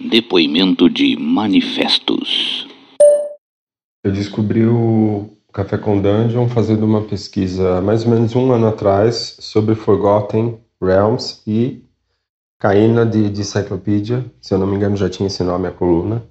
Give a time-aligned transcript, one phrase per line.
[0.00, 2.66] Depoimento de manifestos.
[4.02, 9.36] Eu descobri o Café com Dungeon fazendo uma pesquisa mais ou menos um ano atrás
[9.40, 11.84] sobre Forgotten Realms e
[12.58, 13.58] Caína de, de se
[14.50, 16.22] eu não me engano já tinha esse nome a coluna,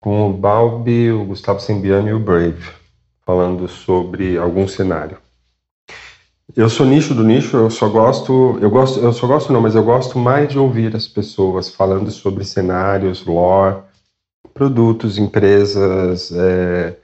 [0.00, 2.70] com o Balbi, o Gustavo Sembiano e o Brave,
[3.26, 5.23] falando sobre algum cenário.
[6.54, 9.74] Eu sou nicho do nicho, eu só gosto, eu gosto, eu só gosto não, mas
[9.74, 13.82] eu gosto mais de ouvir as pessoas falando sobre cenários, lore,
[14.52, 16.96] produtos, empresas, é,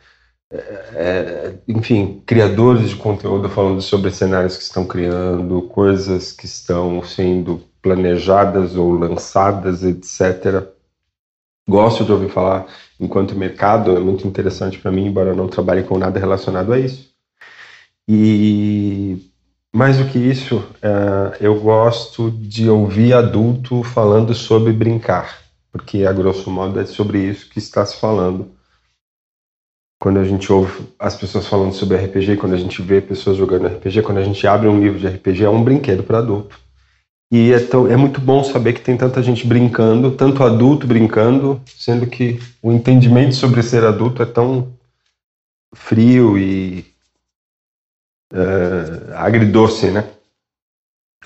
[0.53, 0.59] é,
[0.95, 7.63] é, enfim, criadores de conteúdo falando sobre cenários que estão criando, coisas que estão sendo
[7.83, 10.69] planejadas ou lançadas, etc.
[11.69, 12.67] Gosto de ouvir falar
[13.01, 16.79] enquanto mercado, é muito interessante para mim, embora eu não trabalhe com nada relacionado a
[16.79, 17.11] isso.
[18.09, 19.30] E
[19.75, 25.39] mais do que isso, uh, eu gosto de ouvir adulto falando sobre brincar,
[25.71, 28.51] porque a grosso modo é sobre isso que está se falando.
[30.01, 33.69] Quando a gente ouve as pessoas falando sobre RPG, quando a gente vê pessoas jogando
[33.69, 36.59] RPG, quando a gente abre um livro de RPG, é um brinquedo para adulto.
[37.33, 41.61] E é, tão, é muito bom saber que tem tanta gente brincando, tanto adulto brincando,
[41.65, 44.73] sendo que o entendimento sobre ser adulto é tão
[45.73, 46.90] frio e
[48.33, 50.09] uh, agridoce, né?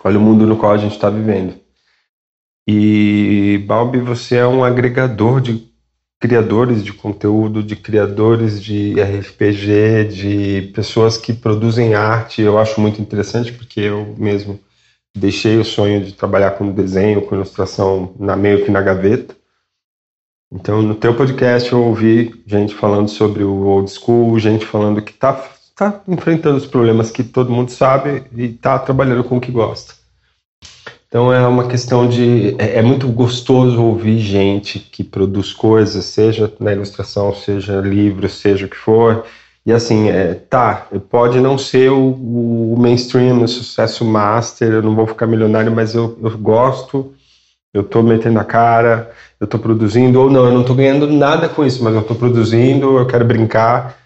[0.02, 1.54] Olha o mundo no qual a gente está vivendo.
[2.66, 5.72] E, Balbi, você é um agregador de
[6.20, 12.40] criadores de conteúdo, de criadores de RPG, de pessoas que produzem arte.
[12.40, 14.58] Eu acho muito interessante porque eu mesmo
[15.16, 19.36] deixei o sonho de trabalhar com desenho, com ilustração na meio que na gaveta.
[20.50, 25.12] Então, no teu podcast eu ouvi gente falando sobre o old school, gente falando que
[25.12, 25.32] está
[25.74, 29.94] está enfrentando os problemas que todo mundo sabe e está trabalhando com o que gosta.
[31.08, 32.54] Então é uma questão de.
[32.58, 38.66] É, é, muito gostoso ouvir gente que produz coisas, seja na ilustração, seja livro, seja
[38.66, 39.24] o que for.
[39.66, 44.94] E assim, é, tá, pode não ser o, o mainstream, o sucesso master, eu não
[44.94, 47.14] vou ficar milionário, mas eu, eu gosto,
[47.72, 51.48] eu estou metendo a cara, eu estou produzindo, ou não, eu não estou ganhando nada
[51.48, 54.03] com isso, mas eu estou produzindo, eu quero brincar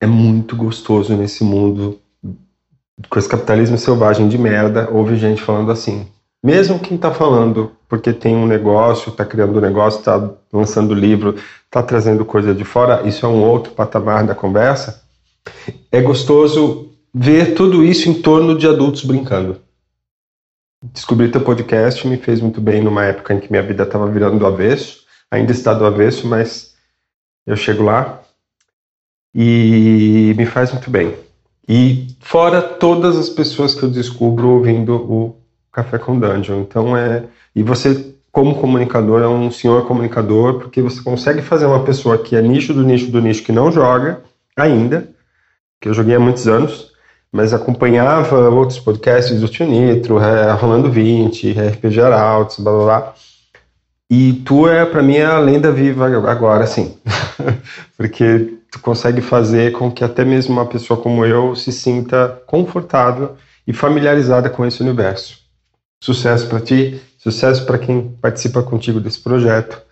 [0.00, 2.00] é muito gostoso nesse mundo
[3.08, 6.06] com esse capitalismo selvagem de merda, ouve gente falando assim.
[6.42, 11.36] Mesmo quem está falando porque tem um negócio, está criando um negócio, está lançando livro,
[11.64, 15.02] está trazendo coisa de fora, isso é um outro patamar da conversa.
[15.90, 19.60] É gostoso ver tudo isso em torno de adultos brincando.
[20.92, 24.38] Descobrir teu podcast me fez muito bem numa época em que minha vida estava virando
[24.38, 25.00] do avesso.
[25.30, 26.74] Ainda está do avesso, mas
[27.46, 28.22] eu chego lá
[29.40, 31.14] e me faz muito bem.
[31.68, 35.36] E fora todas as pessoas que eu descubro ouvindo o
[35.72, 36.62] Café com Dungeon.
[36.62, 37.22] Então é.
[37.54, 42.34] E você, como comunicador, é um senhor comunicador, porque você consegue fazer uma pessoa que
[42.34, 44.22] é nicho do nicho do nicho que não joga
[44.56, 45.08] ainda,
[45.80, 46.90] que eu joguei há muitos anos,
[47.30, 53.14] mas acompanhava outros podcasts do Tio Nitro, é, Rolando 20, RPG Arautos, blá blá blá.
[54.10, 56.98] E tu é, para mim, a lenda viva agora, sim.
[57.96, 63.36] porque tu consegue fazer com que até mesmo uma pessoa como eu se sinta confortável
[63.66, 65.38] e familiarizada com esse universo.
[66.02, 69.82] Sucesso para ti, sucesso para quem participa contigo desse projeto.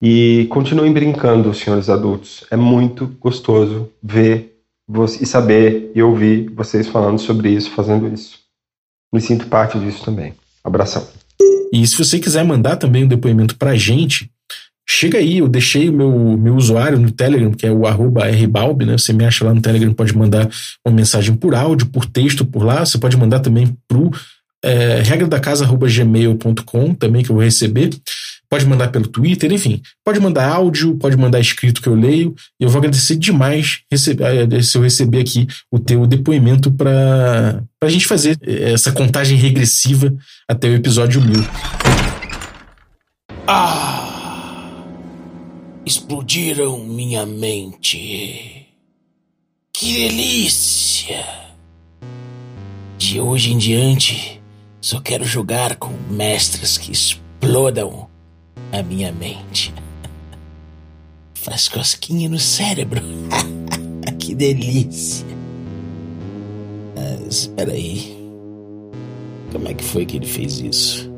[0.00, 2.44] E continuem brincando, senhores adultos.
[2.50, 4.60] É muito gostoso ver
[5.20, 8.40] e saber e ouvir vocês falando sobre isso, fazendo isso.
[9.12, 10.34] Me sinto parte disso também.
[10.64, 11.06] Abração.
[11.72, 14.30] E se você quiser mandar também um depoimento pra gente,
[14.94, 18.84] Chega aí, eu deixei o meu, meu usuário no Telegram, que é o arroba rbalb,
[18.84, 18.98] né?
[18.98, 20.46] Você me acha lá no Telegram, pode mandar
[20.86, 22.84] uma mensagem por áudio, por texto, por lá.
[22.84, 24.10] Você pode mandar também pro
[24.62, 27.88] é, regra da casa gmail.com também que eu vou receber.
[28.50, 29.80] Pode mandar pelo Twitter, enfim.
[30.04, 32.34] Pode mandar áudio, pode mandar escrito que eu leio.
[32.60, 37.62] E eu vou agradecer demais receber, é, se eu receber aqui o teu depoimento para
[37.82, 40.14] a gente fazer essa contagem regressiva
[40.46, 41.42] até o episódio mil.
[43.46, 44.11] Ah!
[45.84, 48.68] Explodiram minha mente.
[49.72, 51.24] Que delícia!
[52.96, 54.40] De hoje em diante,
[54.80, 58.08] só quero jogar com mestres que explodam
[58.70, 59.74] a minha mente.
[61.34, 63.02] Faz cosquinha no cérebro.
[64.20, 65.26] que delícia!
[66.94, 68.16] Mas, espera aí.
[69.50, 71.10] Como é que foi que ele fez isso?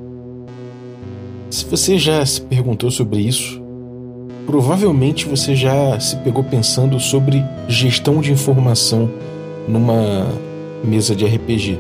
[1.51, 3.64] Se você já se perguntou sobre isso,
[4.47, 9.11] Provavelmente você já se pegou pensando sobre gestão de informação
[9.67, 10.29] numa
[10.85, 11.79] mesa de RPG.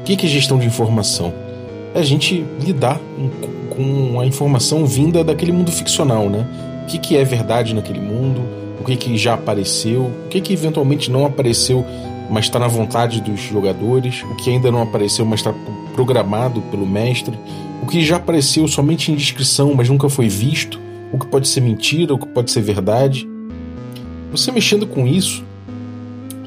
[0.00, 1.32] O que é gestão de informação?
[1.96, 3.00] é a gente lidar
[3.70, 6.46] com a informação vinda daquele mundo ficcional, né?
[6.82, 8.42] O que, é verdade naquele mundo,
[8.78, 11.84] o que, já apareceu, o que eventualmente não apareceu,
[12.30, 15.54] mas está na vontade dos jogadores, o que ainda não apareceu, mas está
[15.94, 17.36] programado pelo mestre,
[17.82, 20.78] o que já apareceu somente em descrição, mas nunca foi visto,
[21.12, 23.28] o que pode ser mentira, o que pode ser verdade.
[24.30, 25.44] Você mexendo com isso,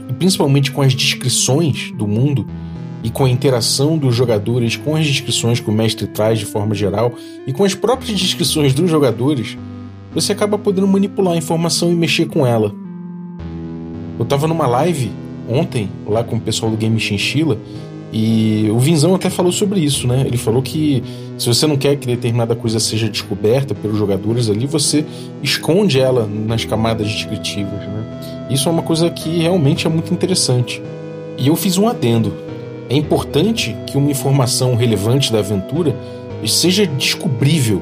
[0.10, 2.46] e principalmente com as descrições do mundo
[3.04, 6.76] e com a interação dos jogadores com as descrições que o mestre traz de forma
[6.76, 7.14] geral
[7.48, 9.58] e com as próprias descrições dos jogadores,
[10.14, 12.74] você acaba podendo manipular a informação e mexer com ela.
[14.18, 15.12] Eu estava numa live
[15.48, 17.58] ontem, lá com o pessoal do Game Chinchilla,
[18.12, 20.24] e o Vinzão até falou sobre isso, né?
[20.26, 21.04] Ele falou que
[21.38, 25.06] se você não quer que determinada coisa seja descoberta pelos jogadores ali, você
[25.44, 28.48] esconde ela nas camadas descritivas, né?
[28.50, 30.82] Isso é uma coisa que realmente é muito interessante.
[31.38, 32.34] E eu fiz um adendo.
[32.90, 35.96] É importante que uma informação relevante da aventura
[36.48, 37.82] seja descobrível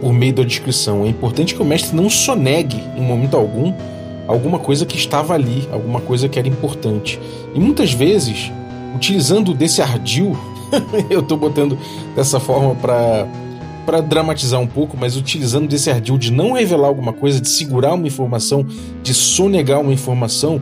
[0.00, 1.04] por meio da descrição.
[1.04, 3.72] É importante que o mestre não sonegue em momento algum
[4.28, 7.18] alguma coisa que estava ali, alguma coisa que era importante.
[7.54, 8.52] E muitas vezes
[8.94, 10.36] utilizando desse ardil,
[11.10, 11.78] eu estou botando
[12.14, 13.26] dessa forma para
[13.88, 17.94] para dramatizar um pouco, mas utilizando desse ardil de não revelar alguma coisa, de segurar
[17.94, 18.66] uma informação,
[19.02, 20.60] de sonegar uma informação,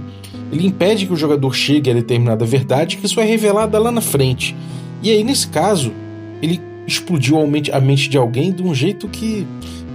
[0.52, 4.00] ele impede que o jogador chegue a determinada verdade que isso é revelada lá na
[4.00, 4.54] frente.
[5.02, 5.92] E aí, nesse caso,
[6.40, 9.44] ele explodiu a mente de alguém de um jeito que,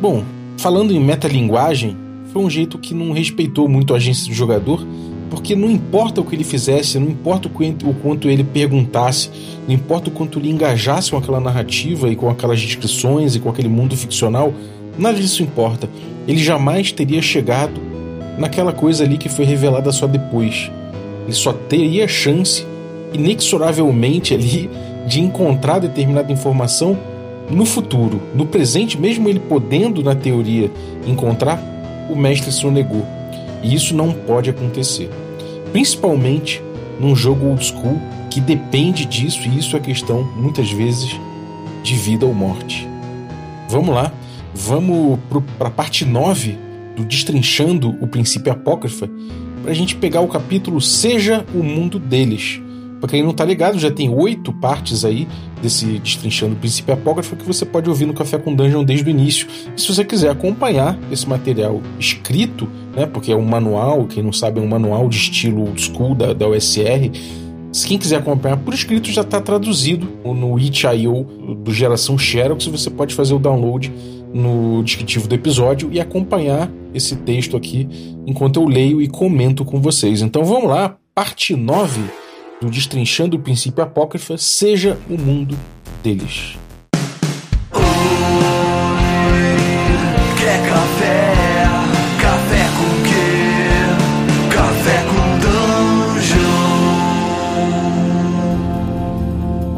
[0.01, 0.25] bom,
[0.57, 1.95] falando em metalinguagem,
[2.33, 4.85] foi um jeito que não respeitou muito a agência do jogador
[5.31, 9.29] porque não importa o que ele fizesse, não importa o quanto, ele perguntasse,
[9.65, 13.47] não importa o quanto ele engajasse com aquela narrativa e com aquelas descrições e com
[13.47, 14.53] aquele mundo ficcional,
[14.99, 15.89] nada disso importa.
[16.27, 17.79] Ele jamais teria chegado
[18.37, 20.69] naquela coisa ali que foi revelada só depois.
[21.23, 22.65] Ele só teria chance,
[23.13, 24.69] inexoravelmente ali,
[25.07, 26.97] de encontrar determinada informação
[27.49, 28.21] no futuro.
[28.35, 30.69] No presente, mesmo ele podendo, na teoria,
[31.07, 31.57] encontrar,
[32.09, 33.05] o mestre se negou.
[33.63, 35.09] E isso não pode acontecer.
[35.71, 36.61] Principalmente
[36.99, 41.09] num jogo old school que depende disso, e isso é questão, muitas vezes,
[41.83, 42.87] de vida ou morte.
[43.69, 44.11] Vamos lá,
[44.53, 45.19] vamos
[45.57, 46.57] para a parte 9
[46.95, 49.09] do Destrinchando o Princípio Apócrifa,
[49.61, 52.61] para a gente pegar o capítulo Seja o Mundo Deles
[53.01, 55.27] Pra quem não tá ligado, já tem oito partes aí
[55.61, 59.09] desse Destrinchando o Princípio Apócrifo que você pode ouvir no Café com Dungeon desde o
[59.09, 59.47] início.
[59.75, 64.33] E se você quiser acompanhar esse material escrito, né, porque é um manual, quem não
[64.33, 66.47] sabe é um manual de estilo old school da, da
[67.71, 71.23] se quem quiser acompanhar por escrito já está traduzido no itch.io
[71.63, 73.91] do Geração Xerox, você pode fazer o download
[74.33, 77.87] no descritivo do episódio e acompanhar esse texto aqui
[78.27, 80.21] enquanto eu leio e comento com vocês.
[80.21, 82.20] Então vamos lá, parte 9
[82.61, 85.57] do Destrinchando o Princípio Apócrifa seja o mundo
[86.03, 86.55] deles.
[90.39, 91.33] Quer café?
[92.21, 94.53] Café com quê?
[94.53, 95.39] Café com
[96.19, 96.51] dungeon.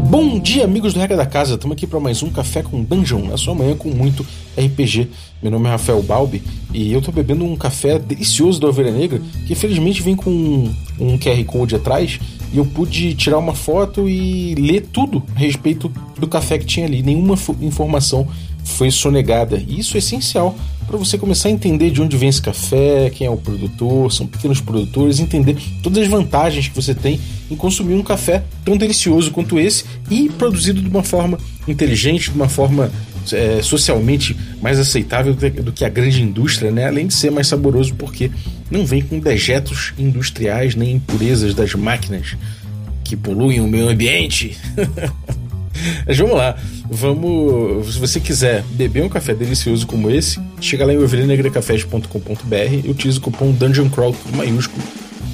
[0.10, 1.54] Bom dia, amigos do Regra da Casa.
[1.54, 4.28] Estamos aqui para mais um Café com Dungeon, na sua manhã com muito
[4.58, 5.10] RPG.
[5.42, 6.44] Meu nome é Rafael Balbi
[6.74, 10.76] e eu estou bebendo um café delicioso da Ovelha Negra, que felizmente vem com um,
[11.00, 12.20] um QR Code atrás
[12.54, 16.86] e eu pude tirar uma foto e ler tudo a respeito do café que tinha
[16.86, 17.02] ali.
[17.02, 18.28] Nenhuma informação
[18.64, 19.62] foi sonegada.
[19.68, 20.56] E isso é essencial
[20.86, 24.28] para você começar a entender de onde vem esse café, quem é o produtor, são
[24.28, 29.32] pequenos produtores, entender todas as vantagens que você tem em consumir um café tão delicioso
[29.32, 31.38] quanto esse e produzido de uma forma
[31.68, 32.92] inteligente, de uma forma
[33.32, 36.88] é, socialmente mais aceitável do que a grande indústria, né?
[36.88, 38.32] além de ser mais saboroso porque
[38.70, 42.36] não vem com dejetos industriais nem impurezas das máquinas
[43.04, 44.58] que poluem o meio ambiente.
[46.08, 46.56] Mas vamos lá,
[46.90, 47.94] vamos.
[47.94, 53.18] Se você quiser beber um café delicioso como esse, chega lá em ovelhanegracafés.com.br e utiliza
[53.18, 54.84] o cupom Dungeon Crawl maiúsculo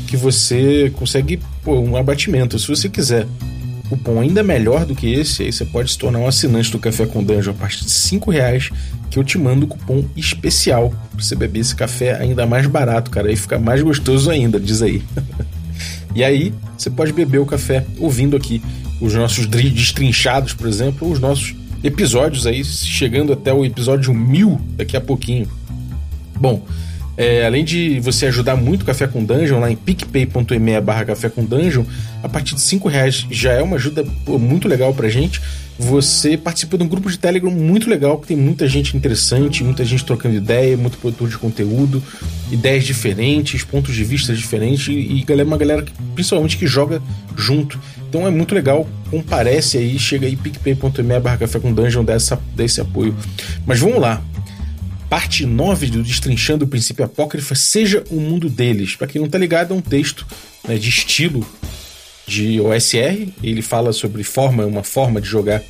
[0.10, 2.58] que você consegue pô, um abatimento.
[2.58, 3.28] Se você quiser
[3.90, 7.06] cupom ainda melhor do que esse, aí você pode se tornar um assinante do Café
[7.06, 8.70] com Dungeon a partir de 5 reais,
[9.10, 13.10] que eu te mando o cupom especial pra você beber esse café ainda mais barato,
[13.10, 15.02] cara, aí fica mais gostoso ainda, diz aí.
[16.16, 18.62] e aí, você pode beber o café ouvindo aqui
[19.02, 24.98] os nossos destrinchados, por exemplo, os nossos episódios aí, chegando até o episódio 1000 daqui
[24.98, 25.48] a pouquinho.
[26.40, 26.64] Bom,
[27.20, 31.44] é, além de você ajudar muito Café com Dungeon lá em picpay.me barra Café com
[31.44, 31.84] Dungeon,
[32.24, 35.42] a partir de 5 reais já é uma ajuda muito legal pra gente.
[35.78, 39.84] Você participa de um grupo de Telegram muito legal, que tem muita gente interessante, muita
[39.84, 42.02] gente trocando ideia, muito produtor de conteúdo,
[42.50, 45.84] ideias diferentes, pontos de vista diferentes e, e uma galera
[46.16, 47.02] principalmente que joga
[47.36, 47.78] junto.
[48.08, 52.80] Então é muito legal, comparece aí, chega aí picpay.me barra café com dungeon dessa, desse
[52.80, 53.14] apoio.
[53.66, 54.22] Mas vamos lá.
[55.10, 58.96] Parte 9 do Destrinchando o Princípio Apócrifa, Seja o Mundo Deles.
[58.96, 60.26] Para quem não tá ligado, é um texto
[60.68, 61.44] né, de estilo
[62.28, 63.28] de OSR.
[63.42, 65.64] Ele fala sobre forma, uma forma de jogar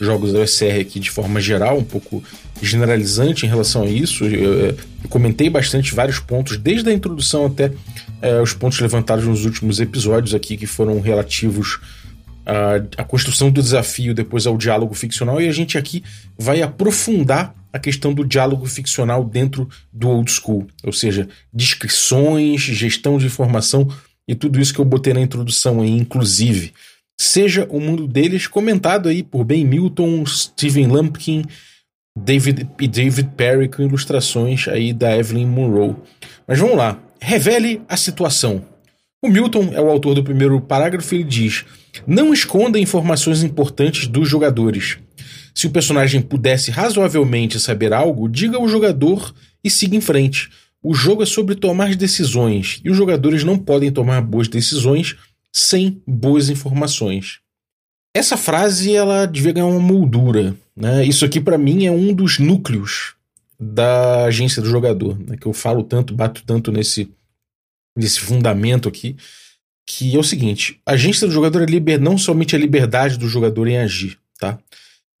[0.00, 2.24] jogos da OSR aqui de forma geral, um pouco
[2.62, 4.24] generalizante em relação a isso.
[4.24, 4.76] Eu, eu
[5.10, 7.70] comentei bastante vários pontos, desde a introdução até
[8.22, 11.78] é, os pontos levantados nos últimos episódios aqui, que foram relativos
[12.46, 16.02] à, à construção do desafio, depois ao diálogo ficcional, e a gente aqui
[16.38, 23.18] vai aprofundar a questão do diálogo ficcional dentro do old school, ou seja, descrições, gestão
[23.18, 23.86] de informação
[24.26, 26.72] e tudo isso que eu botei na introdução aí, inclusive.
[27.20, 31.44] Seja o mundo deles comentado aí por Ben Milton, Steven Lumpkin,
[32.18, 35.96] David e David Perry com ilustrações aí da Evelyn Monroe.
[36.48, 38.64] Mas vamos lá, revele a situação.
[39.22, 41.64] O Milton é o autor do primeiro parágrafo ele diz:
[42.06, 44.98] Não esconda informações importantes dos jogadores.
[45.56, 49.34] Se o personagem pudesse razoavelmente saber algo, diga ao jogador
[49.64, 50.50] e siga em frente.
[50.82, 55.16] O jogo é sobre tomar decisões e os jogadores não podem tomar boas decisões
[55.50, 57.38] sem boas informações.
[58.14, 60.54] Essa frase ela devia ganhar uma moldura.
[60.76, 61.06] Né?
[61.06, 63.14] Isso aqui para mim é um dos núcleos
[63.58, 65.38] da agência do jogador, né?
[65.38, 67.10] que eu falo tanto, bato tanto nesse,
[67.96, 69.16] nesse fundamento aqui,
[69.86, 73.26] que é o seguinte: a agência do jogador é liber, não somente a liberdade do
[73.26, 74.58] jogador em agir, tá?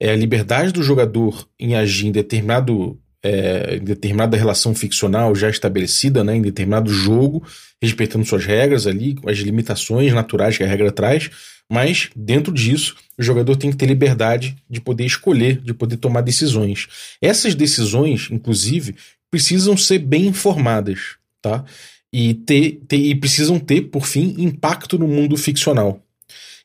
[0.00, 5.50] É a liberdade do jogador em agir em determinado é, em determinada relação ficcional já
[5.50, 7.44] estabelecida, né, em determinado jogo,
[7.82, 11.30] respeitando suas regras ali, as limitações naturais que a regra traz,
[11.68, 16.20] mas dentro disso o jogador tem que ter liberdade de poder escolher, de poder tomar
[16.20, 16.86] decisões.
[17.20, 18.94] Essas decisões, inclusive,
[19.30, 21.64] precisam ser bem informadas, tá?
[22.12, 26.00] E, ter, ter, e precisam ter, por fim, impacto no mundo ficcional.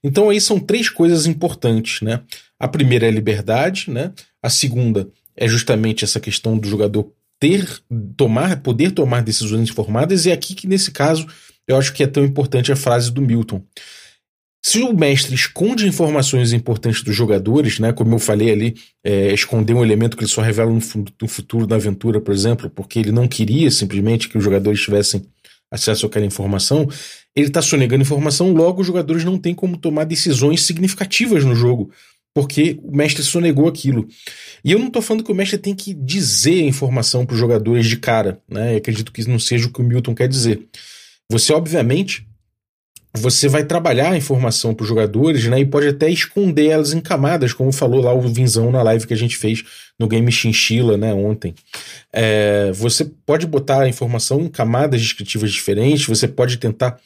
[0.04, 2.22] Então aí são três coisas importantes, né?
[2.62, 4.14] A primeira é a liberdade, né?
[4.40, 7.68] A segunda é justamente essa questão do jogador ter,
[8.16, 11.26] tomar, poder tomar decisões informadas, e é aqui que nesse caso
[11.68, 13.64] eu acho que é tão importante a frase do Milton.
[14.64, 19.74] Se o mestre esconde informações importantes dos jogadores, né, como eu falei ali, é, esconder
[19.74, 20.80] um elemento que ele só revela no,
[21.20, 25.26] no, futuro da aventura, por exemplo, porque ele não queria simplesmente que os jogadores tivessem
[25.72, 26.88] acesso àquela informação,
[27.36, 31.92] ele está sonegando informação, logo os jogadores não têm como tomar decisões significativas no jogo
[32.34, 34.08] porque o mestre sonegou aquilo.
[34.64, 37.40] E eu não estou falando que o mestre tem que dizer a informação para os
[37.40, 38.74] jogadores de cara, né?
[38.74, 40.68] Eu acredito que não seja o que o Milton quer dizer.
[41.30, 42.26] Você, obviamente,
[43.14, 45.60] você vai trabalhar a informação para os jogadores, né?
[45.60, 49.14] E pode até esconder elas em camadas, como falou lá o Vinzão na live que
[49.14, 49.64] a gente fez
[50.00, 51.14] no Game Chinchilla, né?
[51.14, 51.54] Ontem.
[52.14, 56.98] É, você pode botar a informação em camadas descritivas diferentes, você pode tentar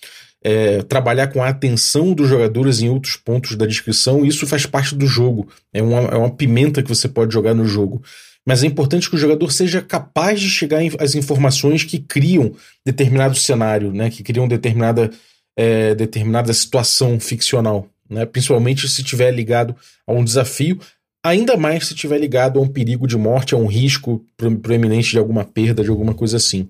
[0.46, 4.94] é, trabalhar com a atenção dos jogadores em outros pontos da descrição, isso faz parte
[4.94, 5.48] do jogo.
[5.74, 8.04] É uma, é uma pimenta que você pode jogar no jogo.
[8.46, 12.54] Mas é importante que o jogador seja capaz de chegar às informações que criam
[12.86, 14.12] determinado cenário, né?
[14.12, 15.10] que criam determinada,
[15.58, 17.90] é, determinada situação ficcional.
[18.08, 18.24] Né?
[18.24, 19.76] Principalmente se estiver ligado
[20.06, 20.80] a um desafio,
[21.24, 24.24] ainda mais se estiver ligado a um perigo de morte, a um risco
[24.62, 26.70] proeminente de alguma perda, de alguma coisa assim.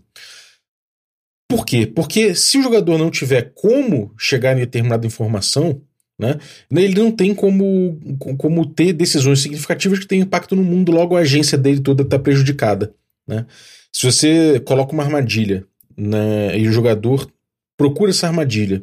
[1.47, 1.85] Por quê?
[1.85, 5.81] Porque se o jogador não tiver como chegar em determinada informação,
[6.17, 6.39] né,
[6.71, 7.99] ele não tem como,
[8.37, 12.17] como ter decisões significativas que tenham impacto no mundo, logo a agência dele toda está
[12.17, 12.93] prejudicada.
[13.27, 13.45] Né?
[13.91, 17.29] Se você coloca uma armadilha né, e o jogador
[17.77, 18.81] procura essa armadilha,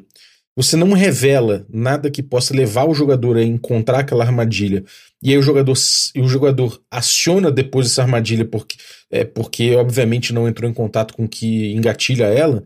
[0.54, 4.84] você não revela nada que possa levar o jogador a encontrar aquela armadilha.
[5.22, 5.76] E aí o jogador,
[6.16, 8.76] o jogador aciona depois essa armadilha porque,
[9.10, 12.64] é, porque obviamente não entrou em contato com o que engatilha ela.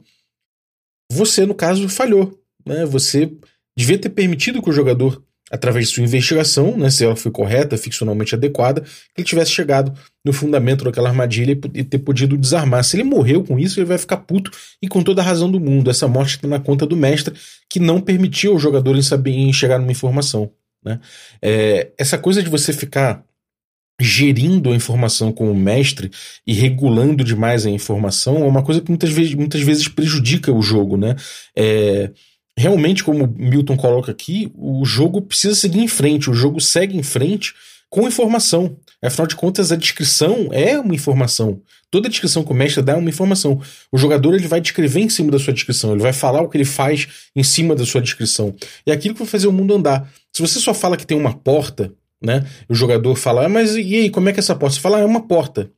[1.12, 2.40] Você, no caso, falhou.
[2.64, 2.84] Né?
[2.86, 3.30] Você
[3.76, 7.76] devia ter permitido que o jogador através de sua investigação, né, se ela foi correta,
[7.76, 9.92] ficcionalmente adequada, que ele tivesse chegado
[10.25, 12.82] no fundamento daquela armadilha e ter podido desarmar.
[12.82, 14.50] Se ele morreu com isso, ele vai ficar puto
[14.82, 15.88] e com toda a razão do mundo.
[15.88, 17.34] Essa morte está na conta do mestre,
[17.70, 20.50] que não permitiu ao jogador em saber em chegar numa informação.
[20.85, 21.00] Né?
[21.42, 23.25] É, essa coisa de você ficar
[24.00, 26.11] gerindo a informação como mestre
[26.47, 30.61] e regulando demais a informação é uma coisa que muitas vezes, muitas vezes prejudica o
[30.61, 31.16] jogo, né?
[31.56, 32.11] É,
[32.56, 37.02] realmente, como Milton coloca aqui, o jogo precisa seguir em frente, o jogo segue em
[37.02, 37.54] frente
[37.88, 38.76] com informação.
[39.06, 41.60] Afinal de contas, a descrição é uma informação.
[41.90, 43.60] Toda descrição que o mestre dá é uma informação.
[43.90, 46.56] O jogador ele vai descrever em cima da sua descrição, ele vai falar o que
[46.56, 48.54] ele faz em cima da sua descrição.
[48.84, 50.10] É aquilo que vai fazer o mundo andar.
[50.32, 52.44] Se você só fala que tem uma porta, né?
[52.68, 54.75] O jogador fala, ah, mas e aí, como é que é essa porta?
[54.75, 55.70] Você fala, ah, é uma porta.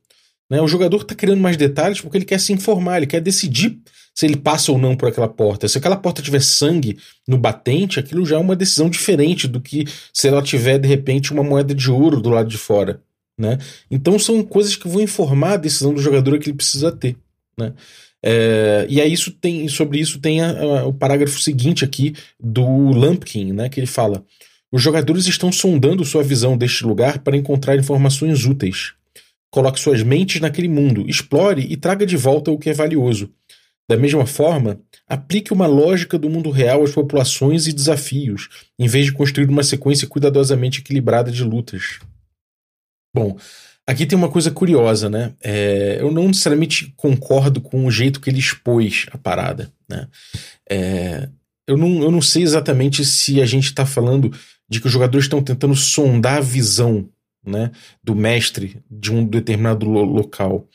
[0.49, 0.61] Né?
[0.61, 3.79] O jogador está criando mais detalhes porque ele quer se informar, ele quer decidir
[4.15, 5.67] se ele passa ou não por aquela porta.
[5.67, 9.85] Se aquela porta tiver sangue no batente, aquilo já é uma decisão diferente do que
[10.13, 13.01] se ela tiver, de repente, uma moeda de ouro do lado de fora.
[13.39, 13.57] Né?
[13.89, 17.15] Então são coisas que vão informar a decisão do jogador que ele precisa ter.
[17.57, 17.73] Né?
[18.21, 22.65] É, e aí isso tem, sobre isso tem a, a, o parágrafo seguinte aqui do
[22.65, 24.25] Lumpkin, né, que ele fala:
[24.69, 28.91] os jogadores estão sondando sua visão deste lugar para encontrar informações úteis.
[29.49, 33.31] Coloque suas mentes naquele mundo, explore e traga de volta o que é valioso.
[33.89, 39.05] Da mesma forma, aplique uma lógica do mundo real às populações e desafios, em vez
[39.05, 41.99] de construir uma sequência cuidadosamente equilibrada de lutas.
[43.13, 43.37] Bom,
[43.85, 45.33] aqui tem uma coisa curiosa, né?
[45.43, 50.07] É, eu não necessariamente concordo com o jeito que ele expôs a parada, né?
[50.69, 51.29] É,
[51.67, 54.31] eu, não, eu não sei exatamente se a gente está falando
[54.69, 57.09] de que os jogadores estão tentando sondar a visão
[57.45, 57.71] né,
[58.03, 60.67] do mestre de um determinado lo local.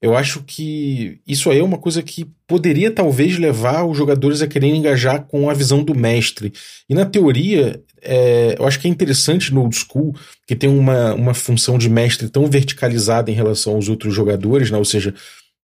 [0.00, 4.46] Eu acho que isso aí é uma coisa que poderia talvez levar os jogadores a
[4.46, 6.52] quererem engajar com a visão do mestre.
[6.88, 10.14] E na teoria, é, eu acho que é interessante no old school,
[10.46, 14.78] que tem uma, uma função de mestre tão verticalizada em relação aos outros jogadores, né,
[14.78, 15.14] ou seja,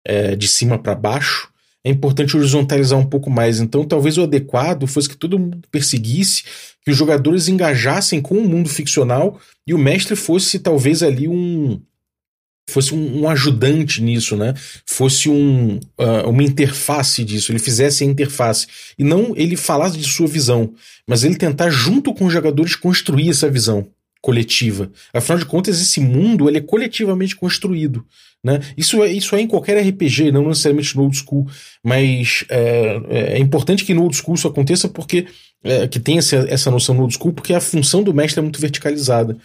[0.05, 1.49] é, de cima para baixo,
[1.85, 3.61] é importante horizontalizar um pouco mais.
[3.61, 6.45] Então, talvez o adequado fosse que todo mundo perseguisse,
[6.85, 11.81] que os jogadores engajassem com o mundo ficcional e o mestre fosse talvez ali um
[12.69, 14.55] fosse um, um ajudante nisso, né?
[14.87, 18.67] Fosse um, uh, uma interface disso, ele fizesse a interface
[18.99, 20.73] e não ele falasse de sua visão,
[21.07, 23.87] mas ele tentar junto com os jogadores construir essa visão
[24.21, 24.91] coletiva.
[25.13, 28.07] Afinal de contas, esse mundo ele é coletivamente construído.
[28.45, 28.61] Né?
[28.77, 31.47] Isso, é, isso é em qualquer RPG, não necessariamente no old school,
[31.83, 35.27] mas é, é, é importante que no old school isso aconteça porque
[35.63, 38.43] é, que tenha essa, essa noção no old school, porque a função do mestre é
[38.43, 39.37] muito verticalizada.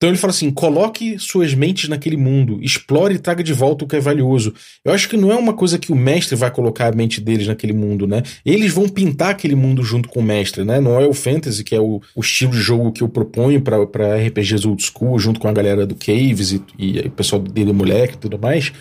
[0.00, 3.86] Então ele fala assim: coloque suas mentes naquele mundo, explore e traga de volta o
[3.86, 4.54] que é valioso.
[4.82, 7.46] Eu acho que não é uma coisa que o mestre vai colocar a mente deles
[7.46, 8.22] naquele mundo, né?
[8.42, 10.80] Eles vão pintar aquele mundo junto com o mestre, né?
[10.80, 14.16] Não é o fantasy, que é o, o estilo de jogo que eu proponho para
[14.26, 18.14] RPGs old school, junto com a galera do Caves e, e o pessoal dele, moleque
[18.14, 18.72] e tudo mais.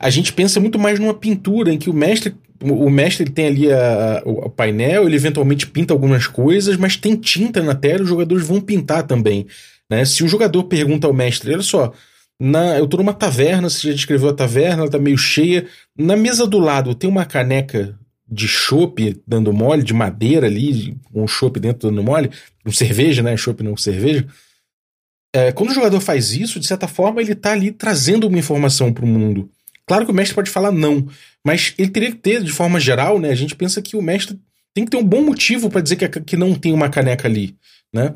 [0.00, 3.46] A gente pensa muito mais numa pintura em que o mestre o mestre ele tem
[3.46, 8.02] ali a, o painel, ele eventualmente pinta algumas coisas, mas tem tinta na tela e
[8.02, 9.46] os jogadores vão pintar também.
[9.90, 10.04] Né?
[10.04, 11.92] Se o jogador pergunta ao mestre, olha só,
[12.40, 15.66] na, eu tô numa taverna, você já descreveu a taverna, ela tá meio cheia.
[15.98, 21.26] Na mesa do lado tem uma caneca de chopp dando mole, de madeira ali, um
[21.26, 22.30] chopp dentro dando mole,
[22.64, 23.36] com cerveja, né?
[23.36, 24.26] Chopp não cerveja.
[25.34, 28.92] É, quando o jogador faz isso, de certa forma, ele tá ali trazendo uma informação
[28.92, 29.50] para o mundo.
[29.86, 31.06] Claro que o mestre pode falar não,
[31.44, 33.30] mas ele teria que ter, de forma geral, né?
[33.30, 34.38] A gente pensa que o mestre
[34.72, 37.56] tem que ter um bom motivo para dizer que, que não tem uma caneca ali,
[37.92, 38.14] né?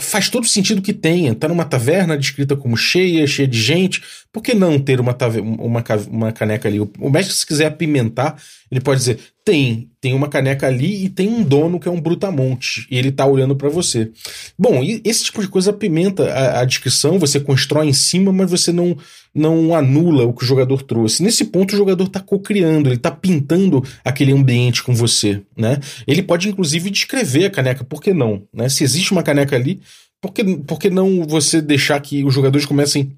[0.00, 1.34] Faz todo sentido que tenha.
[1.34, 4.02] Tá numa taverna descrita como cheia, cheia de gente.
[4.32, 6.80] Por que não ter uma, uma, uma caneca ali?
[6.80, 11.28] O mestre, se quiser apimentar, ele pode dizer: tem, tem uma caneca ali e tem
[11.28, 12.86] um dono que é um brutamonte.
[12.90, 14.10] E ele tá olhando para você.
[14.58, 18.72] Bom, esse tipo de coisa apimenta a, a, descrição, você constrói em cima, mas você
[18.72, 18.96] não,
[19.34, 21.22] não anula o que o jogador trouxe.
[21.22, 25.78] Nesse ponto, o jogador tá co-criando, ele tá pintando aquele ambiente com você, né?
[26.06, 28.42] Ele pode, inclusive, descrever a caneca, por que não?
[28.52, 28.70] Né?
[28.70, 29.80] Se existe uma caneca ali,
[30.22, 33.12] por que, por que não você deixar que os jogadores comecem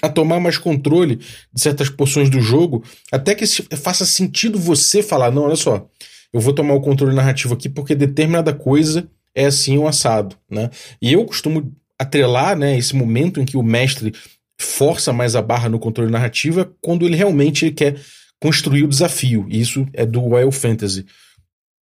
[0.00, 5.30] a tomar mais controle de certas porções do jogo, até que faça sentido você falar:
[5.30, 5.88] não, olha só,
[6.32, 10.70] eu vou tomar o controle narrativo aqui porque determinada coisa é assim um assado, né?
[11.00, 14.12] E eu costumo atrelar, né, esse momento em que o mestre
[14.60, 18.00] força mais a barra no controle narrativo é quando ele realmente quer
[18.40, 19.46] construir o desafio.
[19.48, 21.06] E isso é do Wild Fantasy.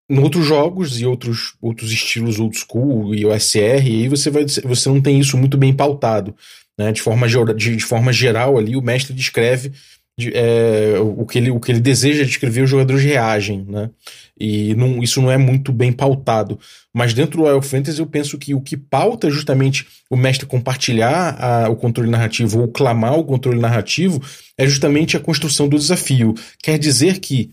[0.09, 4.89] Em outros jogos e outros, outros estilos old school e OSR, aí você, vai, você
[4.89, 6.35] não tem isso muito bem pautado.
[6.77, 6.91] Né?
[6.91, 9.71] De, forma, de, de forma geral, ali, o mestre descreve
[10.17, 13.89] de, é, o, que ele, o que ele deseja descrever, os jogadores reagem, né?
[14.39, 16.59] E não, isso não é muito bem pautado.
[16.93, 21.35] Mas dentro do Wild Fantasy eu penso que o que pauta justamente o mestre compartilhar
[21.39, 24.21] a, o controle narrativo ou clamar o controle narrativo
[24.57, 26.33] é justamente a construção do desafio.
[26.61, 27.51] Quer dizer que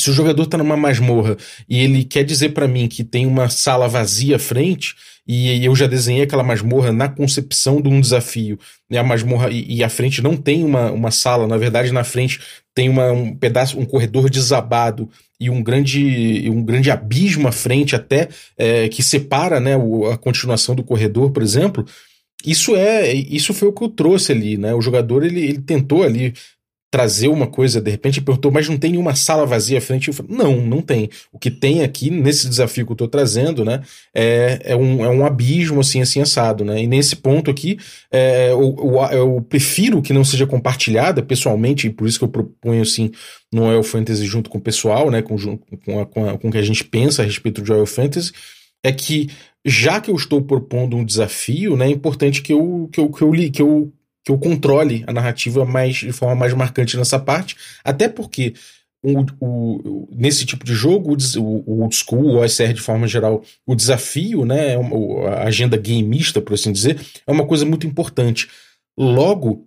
[0.00, 1.36] se o jogador está numa masmorra
[1.68, 4.94] e ele quer dizer para mim que tem uma sala vazia à frente,
[5.32, 8.58] e eu já desenhei aquela masmorra na concepção de um desafio.
[8.90, 12.40] E a masmorra e, e frente não tem uma, uma sala, na verdade, na frente
[12.74, 15.08] tem uma, um pedaço, um corredor desabado
[15.38, 19.74] e um grande, um grande abismo à frente, até é, que separa né,
[20.12, 21.86] a continuação do corredor, por exemplo.
[22.44, 24.74] Isso é, isso foi o que eu trouxe ali, né?
[24.74, 26.32] O jogador ele, ele tentou ali
[26.90, 30.08] trazer uma coisa, de repente perguntou, mas não tem nenhuma sala vazia à frente?
[30.08, 31.08] Eu falei, não, não tem.
[31.32, 33.80] O que tem aqui, nesse desafio que eu estou trazendo, né,
[34.12, 37.78] é, é, um, é um abismo, assim, assim, assado, né, e nesse ponto aqui,
[38.10, 42.28] é, eu, eu, eu, prefiro que não seja compartilhada pessoalmente, e por isso que eu
[42.28, 43.12] proponho, assim,
[43.52, 46.50] no Royal Fantasy junto com o pessoal, né, com, com, a, com, a, com o
[46.50, 48.32] que a gente pensa a respeito de Royal Fantasy,
[48.82, 49.28] é que
[49.64, 53.22] já que eu estou propondo um desafio, né, é importante que eu, que eu, que
[53.22, 53.92] eu, que eu
[54.24, 58.54] que eu controle a narrativa mais de forma mais marcante nessa parte, até porque
[59.02, 63.74] o, o, nesse tipo de jogo, o, old school, o OSR de forma geral, o
[63.74, 68.48] desafio, né, é a agenda gameista, por assim dizer, é uma coisa muito importante.
[68.98, 69.66] Logo,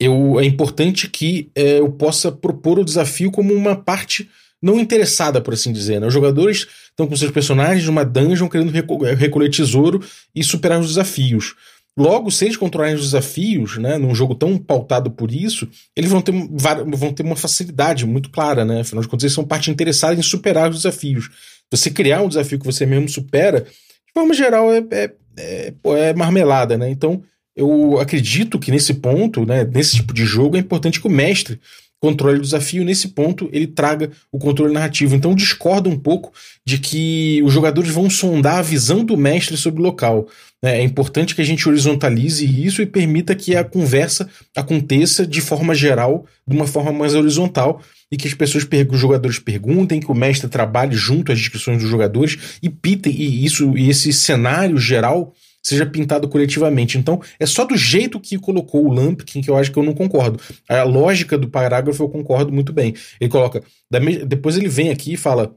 [0.00, 4.28] eu, é importante que é, eu possa propor o desafio como uma parte
[4.60, 6.00] não interessada, por assim dizer.
[6.00, 6.06] Né?
[6.06, 10.00] Os jogadores estão com seus personagens numa dungeon querendo recolher tesouro
[10.34, 11.54] e superar os desafios.
[11.96, 16.22] Logo, se eles controlarem os desafios, né, num jogo tão pautado por isso, eles vão
[16.22, 18.80] ter, vão ter uma facilidade muito clara, né?
[18.80, 21.28] Afinal de contas, eles são parte interessada em superar os desafios.
[21.70, 26.14] Você criar um desafio que você mesmo supera, de forma geral, é, é, é, é
[26.14, 26.88] marmelada, né?
[26.88, 27.22] Então,
[27.54, 31.60] eu acredito que nesse ponto, né, nesse tipo de jogo, é importante que o mestre
[32.02, 35.14] controle o desafio, nesse ponto ele traga o controle narrativo.
[35.14, 36.32] Então discorda um pouco
[36.66, 40.26] de que os jogadores vão sondar a visão do mestre sobre o local.
[40.60, 40.80] Né?
[40.80, 45.76] É importante que a gente horizontalize isso e permita que a conversa aconteça de forma
[45.76, 50.14] geral, de uma forma mais horizontal, e que as pessoas, os jogadores perguntem, que o
[50.14, 55.32] mestre trabalhe junto às discussões dos jogadores e pitem e isso e esse cenário geral
[55.62, 56.98] seja pintado coletivamente.
[56.98, 59.94] Então, é só do jeito que colocou o Lampkin que eu acho que eu não
[59.94, 60.40] concordo.
[60.68, 62.94] A lógica do parágrafo eu concordo muito bem.
[63.20, 63.62] Ele coloca.
[64.26, 65.54] Depois ele vem aqui e fala: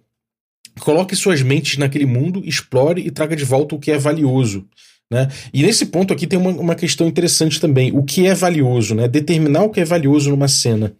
[0.79, 4.67] coloque suas mentes naquele mundo, explore e traga de volta o que é valioso.
[5.11, 5.27] Né?
[5.53, 7.91] E nesse ponto aqui tem uma, uma questão interessante também.
[7.91, 8.95] O que é valioso?
[8.95, 9.07] Né?
[9.07, 10.95] Determinar o que é valioso numa cena.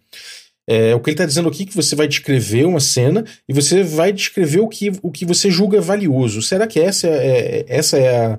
[0.68, 3.52] É, o que ele está dizendo aqui é que você vai descrever uma cena e
[3.52, 6.42] você vai descrever o que, o que você julga valioso.
[6.42, 8.38] Será que essa é, é essa é a,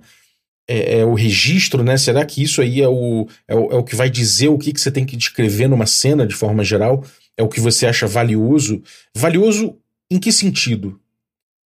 [0.67, 1.97] é, é, o registro, né?
[1.97, 4.73] Será que isso aí é o, é o, é o que vai dizer o que,
[4.73, 7.03] que você tem que descrever numa cena de forma geral?
[7.37, 8.81] É o que você acha valioso?
[9.15, 9.77] Valioso
[10.11, 10.99] em que sentido?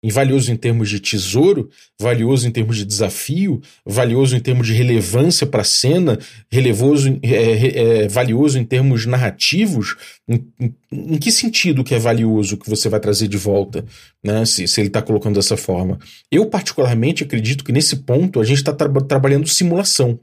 [0.10, 5.46] Valioso em termos de tesouro, valioso em termos de desafio, valioso em termos de relevância
[5.46, 6.18] para a cena,
[6.50, 9.96] relevoso, é, é, valioso em termos narrativos.
[10.28, 13.86] Em, em, em, que sentido que é valioso que você vai trazer de volta,
[14.24, 14.44] né?
[14.46, 16.00] Se, se ele está colocando dessa forma.
[16.32, 20.20] Eu, particularmente, acredito que nesse ponto a gente está tra trabalhando simulação.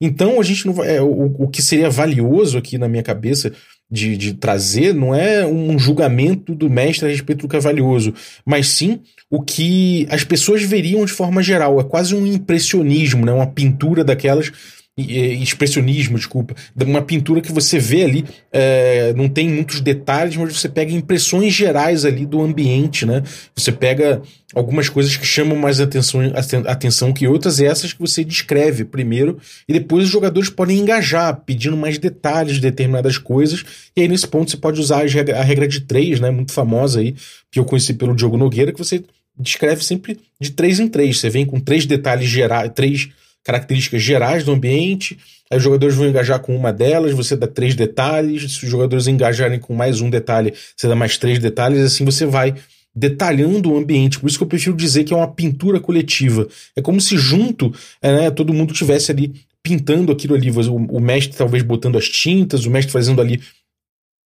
[0.00, 0.96] Então a gente não vai.
[0.96, 3.52] É, o, o que seria valioso aqui na minha cabeça
[3.90, 8.12] de, de trazer não é um julgamento do mestre a respeito do que é valioso,
[8.44, 11.80] mas sim o que as pessoas veriam de forma geral.
[11.80, 13.32] É quase um impressionismo, né?
[13.32, 14.52] uma pintura daquelas
[14.98, 20.70] expressionismo, desculpa, uma pintura que você vê ali, é, não tem muitos detalhes, mas você
[20.70, 23.22] pega impressões gerais ali do ambiente, né?
[23.54, 24.22] Você pega
[24.54, 26.20] algumas coisas que chamam mais atenção,
[26.66, 31.42] atenção que outras, e essas que você descreve primeiro, e depois os jogadores podem engajar,
[31.44, 35.68] pedindo mais detalhes de determinadas coisas, e aí nesse ponto você pode usar a regra
[35.68, 36.30] de três, né?
[36.30, 37.14] Muito famosa aí,
[37.52, 39.04] que eu conheci pelo Diogo Nogueira, que você
[39.38, 41.18] descreve sempre de três em três.
[41.20, 43.10] Você vem com três detalhes gerais, três
[43.46, 45.16] características gerais do ambiente,
[45.48, 49.06] aí os jogadores vão engajar com uma delas, você dá três detalhes, se os jogadores
[49.06, 52.54] engajarem com mais um detalhe, você dá mais três detalhes, assim você vai
[52.92, 54.18] detalhando o ambiente.
[54.18, 56.48] Por isso que eu prefiro dizer que é uma pintura coletiva.
[56.74, 59.32] É como se junto é, né, todo mundo tivesse ali
[59.62, 63.40] pintando aquilo ali, o, o mestre talvez botando as tintas, o mestre fazendo ali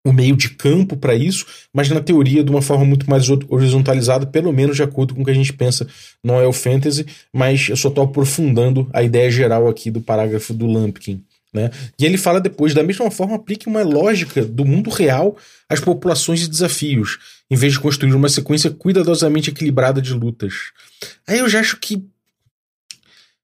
[0.04, 4.26] o meio de campo para isso, mas na teoria de uma forma muito mais horizontalizada,
[4.26, 5.86] pelo menos de acordo com o que a gente pensa
[6.22, 10.66] no Oil Fantasy, mas eu só estou aprofundando a ideia geral aqui do parágrafo do
[10.66, 11.22] Lampkin.
[11.52, 11.70] Né?
[11.98, 15.36] E ele fala depois, da mesma forma, aplique uma lógica do mundo real
[15.68, 17.18] às populações e desafios,
[17.50, 20.54] em vez de construir uma sequência cuidadosamente equilibrada de lutas.
[21.26, 22.04] Aí eu já acho que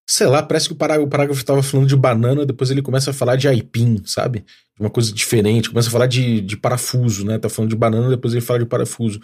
[0.07, 3.37] sei lá, parece que o parágrafo estava falando de banana, depois ele começa a falar
[3.37, 4.45] de aipim, sabe?
[4.79, 7.39] Uma coisa diferente, começa a falar de, de parafuso, né?
[7.39, 9.21] Tá falando de banana, depois ele fala de parafuso.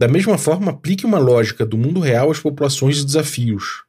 [0.00, 3.84] Da mesma forma, aplique uma lógica do mundo real às populações e desafios,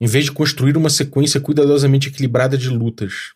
[0.00, 3.32] em vez de construir uma sequência cuidadosamente equilibrada de lutas.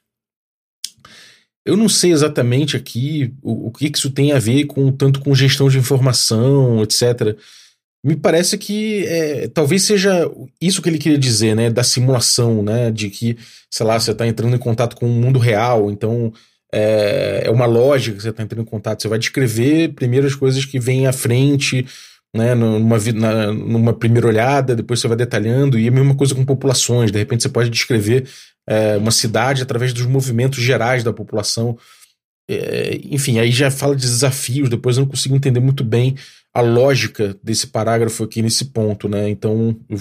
[1.64, 5.32] Eu não sei exatamente aqui o, o que isso tem a ver com tanto com
[5.34, 7.38] gestão de informação, etc
[8.04, 10.28] me parece que é, talvez seja
[10.60, 11.70] isso que ele queria dizer, né?
[11.70, 12.90] Da simulação, né?
[12.90, 13.36] De que,
[13.70, 16.32] sei lá, você está entrando em contato com o mundo real, então
[16.74, 19.00] é, é uma lógica que você está entrando em contato.
[19.00, 21.86] Você vai descrever primeiro as coisas que vêm à frente,
[22.34, 22.54] né?
[22.56, 27.12] Numa, na, numa primeira olhada, depois você vai detalhando, e a mesma coisa com populações.
[27.12, 28.26] De repente você pode descrever
[28.68, 31.78] é, uma cidade através dos movimentos gerais da população
[32.54, 36.16] é, enfim, aí já fala de desafios, depois eu não consigo entender muito bem
[36.54, 39.30] a lógica desse parágrafo aqui nesse ponto, né?
[39.30, 39.98] Então, eu,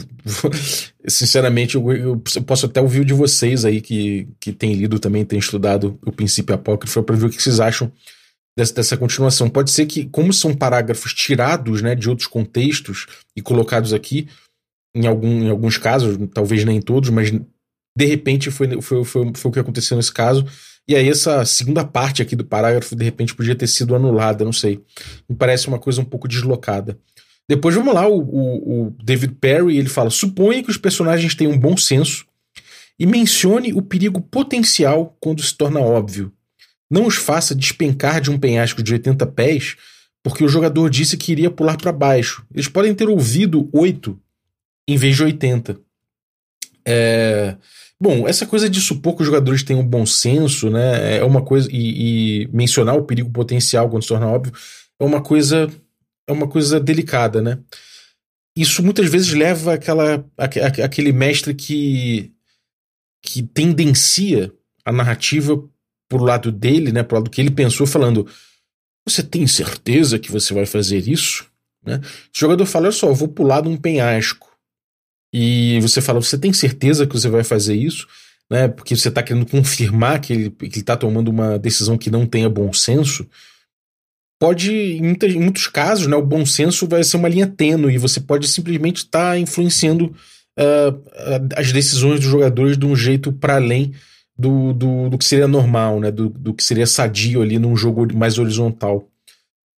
[1.07, 5.39] sinceramente, eu, eu, posso até ouvir de vocês aí que, que tem lido também, tem
[5.39, 7.91] estudado o princípio apócrifo, para ver o que vocês acham
[8.57, 9.49] dessa, dessa continuação.
[9.49, 14.27] Pode ser que, como são parágrafos tirados né, de outros contextos e colocados aqui,
[14.93, 19.49] em, algum, em alguns casos, talvez nem todos, mas de repente foi, foi, foi, foi
[19.49, 20.45] o que aconteceu nesse caso.
[20.87, 24.53] E aí essa segunda parte aqui do parágrafo, de repente, podia ter sido anulada, não
[24.53, 24.81] sei.
[25.29, 26.97] Me parece uma coisa um pouco deslocada.
[27.47, 31.53] Depois vamos lá, o, o, o David Perry, ele fala, suponha que os personagens tenham
[31.53, 32.25] um bom senso
[32.97, 36.31] e mencione o perigo potencial quando se torna óbvio.
[36.89, 39.75] Não os faça despencar de um penhasco de 80 pés
[40.23, 42.45] porque o jogador disse que iria pular para baixo.
[42.53, 44.19] Eles podem ter ouvido 8
[44.87, 45.79] em vez de 80.
[46.85, 47.55] É...
[48.01, 51.69] Bom, essa coisa de supor que os jogadores um bom senso, né, é uma coisa
[51.71, 54.51] e, e, mencionar o perigo potencial quando se torna óbvio
[54.99, 55.69] é uma coisa
[56.27, 57.59] é uma coisa delicada, né?
[58.55, 62.33] Isso muitas vezes leva aquela aquele mestre que
[63.21, 64.51] que tendencia
[64.83, 65.63] a narrativa
[66.09, 68.27] pro lado dele, né, pro lado que ele pensou, falando:
[69.07, 71.45] Você tem certeza que você vai fazer isso?
[71.83, 71.97] Né?
[72.03, 74.50] O jogador fala: Olha só, eu vou pular de um penhasco.
[75.33, 78.07] E você fala: Você tem certeza que você vai fazer isso?
[78.49, 82.49] Né, porque você está querendo confirmar que ele está tomando uma decisão que não tenha
[82.49, 83.25] bom senso.
[84.37, 87.93] Pode, em, muitas, em muitos casos, né, o bom senso vai ser uma linha tênue
[87.93, 90.13] e você pode simplesmente estar tá influenciando
[90.59, 93.93] uh, as decisões dos jogadores de um jeito para além
[94.37, 96.11] do, do, do, que seria normal, né?
[96.11, 99.07] Do, do, que seria sadio ali num jogo mais horizontal.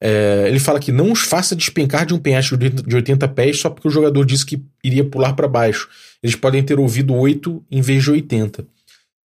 [0.03, 3.69] É, ele fala que não os faça despencar de um penhasco de 80 pés só
[3.69, 5.87] porque o jogador disse que iria pular para baixo.
[6.23, 8.65] Eles podem ter ouvido 8 em vez de 80.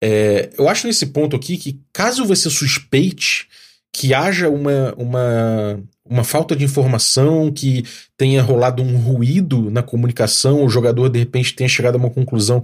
[0.03, 3.47] É, eu acho nesse ponto aqui que, caso você suspeite
[3.95, 7.85] que haja uma, uma, uma falta de informação, que
[8.17, 12.63] tenha rolado um ruído na comunicação, o jogador de repente tenha chegado a uma conclusão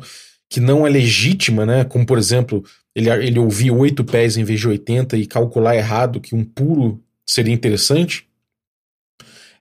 [0.50, 1.84] que não é legítima, né?
[1.84, 2.64] Como, por exemplo,
[2.96, 7.00] ele, ele ouvir oito pés em vez de 80 e calcular errado que um puro
[7.30, 8.26] seria interessante.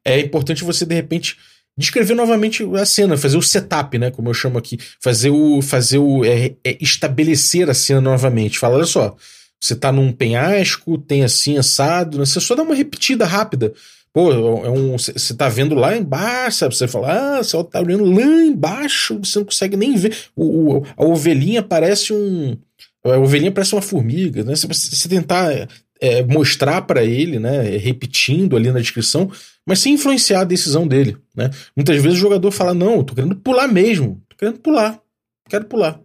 [0.04, 1.36] É importante você, de repente,
[1.76, 4.10] descrever novamente a cena, fazer o setup, né?
[4.10, 4.78] Como eu chamo aqui.
[5.00, 5.60] Fazer o.
[5.60, 6.24] Fazer o.
[6.24, 8.58] É, é estabelecer a cena novamente.
[8.58, 9.14] Fala, olha só.
[9.60, 12.24] Você tá num penhasco, tem assim, assado, né?
[12.24, 13.74] Você só dá uma repetida rápida.
[14.12, 16.76] Pô, é um, você tá vendo lá embaixo, sabe?
[16.76, 20.16] Você fala, ah, você tá olhando lá embaixo, você não consegue nem ver.
[20.34, 22.56] O, o a ovelhinha parece um.
[23.04, 24.56] A ovelhinha parece uma formiga, né?
[24.56, 25.68] Se você tentar
[26.00, 27.62] é, mostrar para ele, né?
[27.76, 29.30] Repetindo ali na descrição,
[29.66, 31.50] mas sem influenciar a decisão dele, né?
[31.76, 35.00] Muitas vezes o jogador fala, não, tô querendo pular mesmo, tô querendo pular,
[35.48, 36.00] quero pular.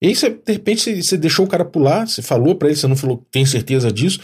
[0.00, 2.88] E aí, você, de repente, você deixou o cara pular, você falou para ele, você
[2.88, 4.18] não falou, tem certeza disso,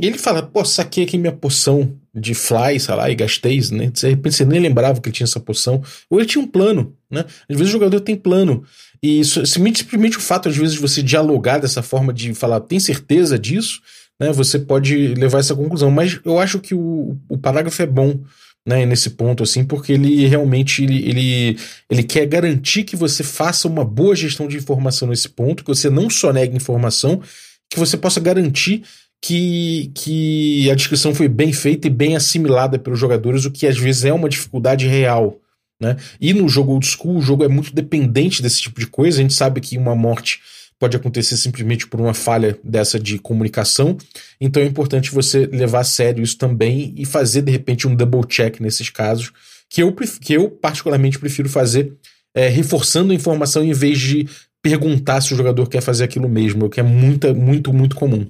[0.00, 3.86] e ele fala, pô, saquei aqui minha poção de fly, sei lá, e gastei, né?
[3.86, 5.82] De repente você nem lembrava que ele tinha essa poção.
[6.10, 7.24] Ou ele tinha um plano, né?
[7.48, 8.64] Às vezes o jogador tem plano.
[9.02, 12.80] E isso, simplesmente o fato, às vezes, de você dialogar dessa forma de falar, tem
[12.80, 13.80] certeza disso,
[14.22, 14.32] né?
[14.32, 15.90] Você pode levar essa conclusão.
[15.90, 18.20] Mas eu acho que o, o parágrafo é bom,
[18.64, 18.86] né?
[18.86, 21.58] Nesse ponto, assim, porque ele realmente ele, ele,
[21.90, 25.90] ele quer garantir que você faça uma boa gestão de informação nesse ponto, que você
[25.90, 27.20] não só negue informação,
[27.68, 28.84] que você possa garantir
[29.20, 33.76] que, que a descrição foi bem feita e bem assimilada pelos jogadores, o que às
[33.76, 35.40] vezes é uma dificuldade real.
[35.80, 35.96] Né?
[36.20, 39.18] E no jogo old school, o jogo é muito dependente desse tipo de coisa.
[39.18, 40.40] A gente sabe que uma morte
[40.82, 43.96] pode acontecer simplesmente por uma falha dessa de comunicação.
[44.40, 48.26] Então é importante você levar a sério isso também e fazer, de repente, um double
[48.26, 49.30] check nesses casos,
[49.70, 51.92] que eu, que eu particularmente prefiro fazer
[52.34, 54.28] é, reforçando a informação em vez de
[54.60, 58.26] perguntar se o jogador quer fazer aquilo mesmo, o que é muito, muito, muito comum.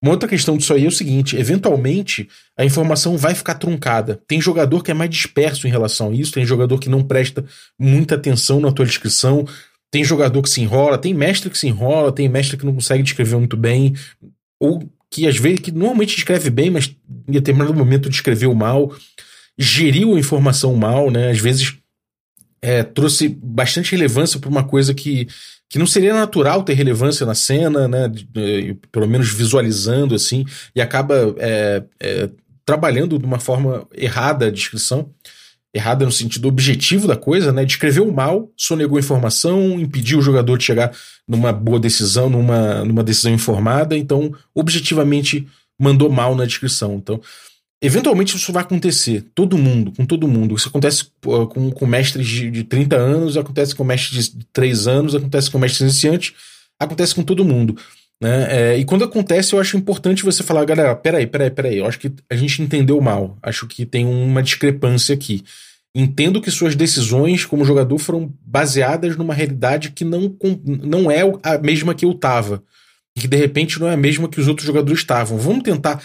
[0.00, 4.22] Uma outra questão disso aí é o seguinte: eventualmente a informação vai ficar truncada.
[4.28, 7.44] Tem jogador que é mais disperso em relação a isso, tem jogador que não presta
[7.76, 9.44] muita atenção na tua descrição,
[9.90, 13.02] tem jogador que se enrola, tem mestre que se enrola, tem mestre que não consegue
[13.02, 13.94] descrever muito bem,
[14.60, 16.94] ou que às vezes que normalmente escreve bem, mas
[17.26, 18.94] em determinado momento descreveu mal,
[19.56, 21.30] geriu a informação mal, né?
[21.30, 21.78] Às vezes
[22.60, 25.28] é, trouxe bastante relevância para uma coisa que
[25.70, 28.10] que não seria natural ter relevância na cena, né?
[28.90, 32.30] Pelo menos visualizando assim, e acaba é, é,
[32.64, 35.10] trabalhando de uma forma errada a descrição,
[35.74, 37.64] errada no sentido objetivo da coisa, né?
[37.64, 40.92] Descreveu mal, sonegou informação, impediu o jogador de chegar
[41.26, 45.46] numa boa decisão, numa, numa decisão informada, então objetivamente
[45.78, 46.94] mandou mal na descrição.
[46.94, 47.20] Então,
[47.80, 50.56] Eventualmente isso vai acontecer, todo mundo, com todo mundo.
[50.56, 55.14] Isso acontece com, com mestres de, de 30 anos, acontece com mestres de 3 anos,
[55.14, 56.34] acontece com mestres iniciantes,
[56.76, 57.76] acontece com todo mundo.
[58.20, 58.46] Né?
[58.50, 61.98] É, e quando acontece, eu acho importante você falar, galera, peraí, peraí, peraí, eu acho
[61.98, 65.44] que a gente entendeu mal, acho que tem uma discrepância aqui.
[65.94, 71.58] Entendo que suas decisões como jogador foram baseadas numa realidade que não, não é a
[71.58, 72.62] mesma que eu tava.
[73.16, 75.38] E que de repente não é a mesma que os outros jogadores estavam.
[75.38, 76.00] Vamos tentar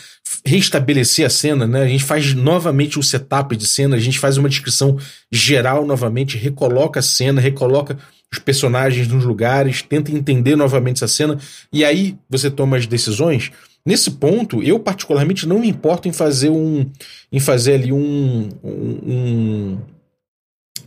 [0.45, 1.83] restabelecer a cena, né?
[1.83, 4.97] A gente faz novamente o setup de cena, a gente faz uma descrição
[5.31, 7.97] geral novamente, recoloca a cena, recoloca
[8.33, 11.37] os personagens nos lugares, tenta entender novamente essa cena,
[11.71, 13.51] e aí você toma as decisões.
[13.85, 16.89] Nesse ponto, eu particularmente não me importo em fazer um.
[17.31, 18.49] em fazer ali um.
[18.63, 19.77] um, um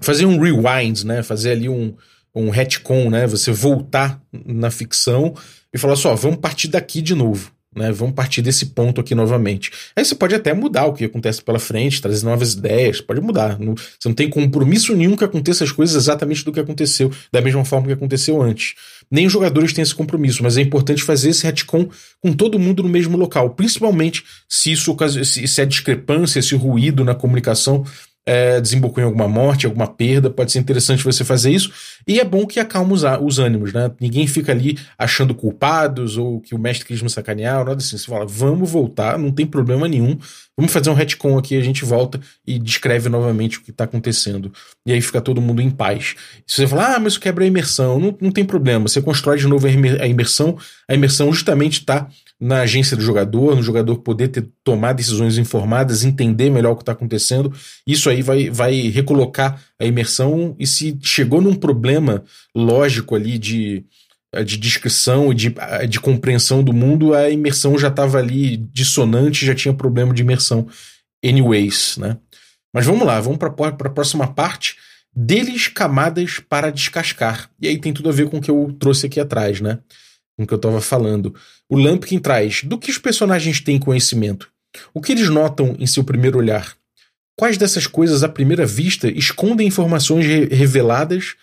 [0.00, 1.22] fazer um rewind, né?
[1.22, 1.94] Fazer ali um,
[2.35, 3.26] um retcon, né?
[3.26, 5.35] Você voltar na ficção
[5.72, 7.52] e falar só, vamos partir daqui de novo.
[7.76, 9.70] Né, vamos partir desse ponto aqui novamente.
[9.94, 13.60] Aí você pode até mudar o que acontece pela frente, trazer novas ideias, pode mudar.
[13.60, 17.42] Não, você não tem compromisso nenhum que aconteça as coisas exatamente do que aconteceu, da
[17.42, 18.74] mesma forma que aconteceu antes.
[19.10, 21.86] Nem os jogadores têm esse compromisso, mas é importante fazer esse retcon
[22.22, 27.14] com todo mundo no mesmo local, principalmente se isso se a discrepância, esse ruído na
[27.14, 27.84] comunicação
[28.26, 31.72] é, desembocou em alguma morte, alguma perda, pode ser interessante você fazer isso.
[32.06, 33.90] E é bom que acalma os, os ânimos, né?
[34.00, 37.96] Ninguém fica ali achando culpados ou que o mestre quis me sacanear, nada assim.
[37.96, 40.18] Você fala, vamos voltar, não tem problema nenhum.
[40.56, 44.52] Vamos fazer um retcon aqui, a gente volta e descreve novamente o que está acontecendo.
[44.84, 46.14] E aí fica todo mundo em paz.
[46.46, 48.88] Se você falar, ah, mas isso quebra a imersão, não, não tem problema.
[48.88, 50.56] Você constrói de novo a imersão.
[50.88, 52.08] A imersão justamente está
[52.40, 56.83] na agência do jogador, no jogador poder ter, tomar decisões informadas, entender melhor o que
[56.83, 57.53] está acontecendo.
[57.87, 60.55] Isso aí vai, vai recolocar a imersão.
[60.59, 62.22] E se chegou num problema
[62.55, 63.85] lógico ali de,
[64.44, 65.55] de descrição e de,
[65.88, 70.66] de compreensão do mundo, a imersão já estava ali dissonante, já tinha problema de imersão,
[71.25, 72.18] anyways, né?
[72.72, 74.77] Mas vamos lá, vamos para a próxima parte.
[75.14, 77.51] Deles, camadas para descascar.
[77.59, 79.79] E aí tem tudo a ver com o que eu trouxe aqui atrás, né?
[80.37, 81.35] Com o que eu estava falando.
[81.68, 84.48] O Lampkin traz do que os personagens têm conhecimento,
[84.94, 86.76] o que eles notam em seu primeiro olhar.
[87.37, 91.35] Quais dessas coisas, à primeira vista, escondem informações re reveladas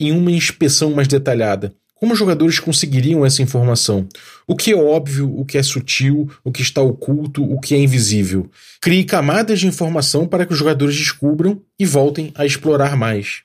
[0.00, 1.74] em uma inspeção mais detalhada?
[1.94, 4.08] Como os jogadores conseguiriam essa informação?
[4.46, 7.78] O que é óbvio, o que é sutil, o que está oculto, o que é
[7.78, 8.50] invisível?
[8.80, 13.42] Crie camadas de informação para que os jogadores descubram e voltem a explorar mais.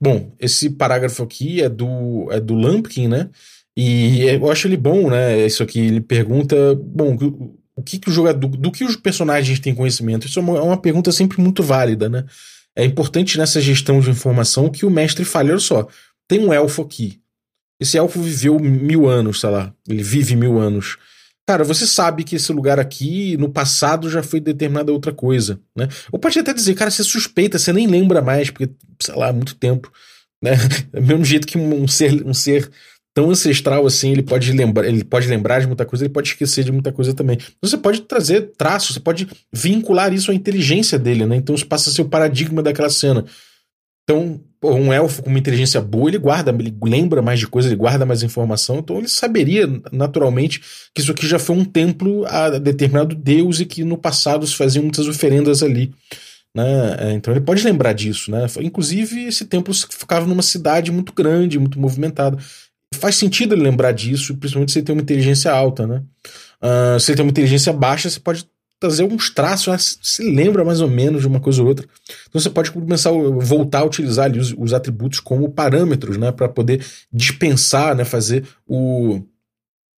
[0.00, 3.30] Bom, esse parágrafo aqui é do, é do Lampkin, né?
[3.76, 5.46] E eu acho ele bom, né?
[5.46, 7.16] Isso aqui, ele pergunta, bom,
[7.74, 10.26] o que, que o jogador, do, que os personagens têm conhecimento?
[10.26, 12.24] Isso é uma, é uma, pergunta sempre muito válida, né?
[12.76, 15.86] É importante nessa gestão de informação que o mestre fale, olha só,
[16.28, 17.20] tem um elfo aqui.
[17.80, 20.96] Esse elfo viveu mil anos, sei lá, ele vive mil anos.
[21.46, 25.88] Cara, você sabe que esse lugar aqui, no passado, já foi determinada outra coisa, né?
[26.12, 29.32] Ou pode até dizer, cara, você suspeita, você nem lembra mais, porque, sei lá, há
[29.32, 29.90] muito tempo,
[30.42, 30.52] né?
[30.92, 32.70] Do mesmo jeito que um ser, um ser
[33.14, 36.64] tão ancestral assim, ele pode lembrar, ele pode lembrar de muita coisa, ele pode esquecer
[36.64, 37.38] de muita coisa também.
[37.60, 41.36] Você pode trazer traços, você pode vincular isso à inteligência dele, né?
[41.36, 43.24] Então isso passa a ser o paradigma daquela cena.
[44.04, 47.78] Então, um elfo com uma inteligência boa, ele guarda, ele lembra mais de coisas, ele
[47.78, 50.60] guarda mais informação, então ele saberia naturalmente
[50.94, 54.56] que isso aqui já foi um templo a determinado deus e que no passado se
[54.56, 55.92] faziam muitas oferendas ali.
[56.54, 56.96] Né?
[56.98, 58.46] É, então ele pode lembrar disso, né?
[58.60, 62.36] Inclusive, esse templo ficava numa cidade muito grande, muito movimentada
[63.02, 66.04] faz sentido ele lembrar disso, principalmente se ele tem uma inteligência alta, né?
[66.62, 68.46] Uh, se ele tem uma inteligência baixa, você pode
[68.78, 69.76] trazer alguns traços, né?
[69.78, 71.84] se lembra mais ou menos de uma coisa ou outra.
[72.28, 76.30] Então você pode começar a voltar a utilizar ali os, os atributos como parâmetros, né?
[76.30, 78.04] Para poder dispensar, né?
[78.04, 79.20] Fazer o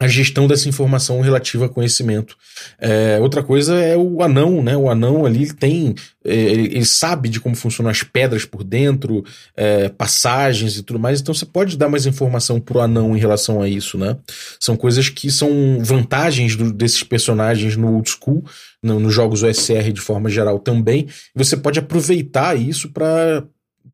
[0.03, 2.37] a gestão dessa informação relativa a conhecimento.
[2.79, 4.77] É, outra coisa é o anão, né?
[4.77, 5.95] O anão ali tem.
[6.25, 9.25] É, ele, ele, sabe de como funcionam as pedras por dentro,
[9.57, 13.63] é, passagens e tudo mais, então você pode dar mais informação pro anão em relação
[13.63, 14.17] a isso, né?
[14.59, 18.45] São coisas que são vantagens do, desses personagens no old school,
[18.83, 21.07] no, nos jogos OSR de forma geral também.
[21.35, 23.45] Você pode aproveitar isso para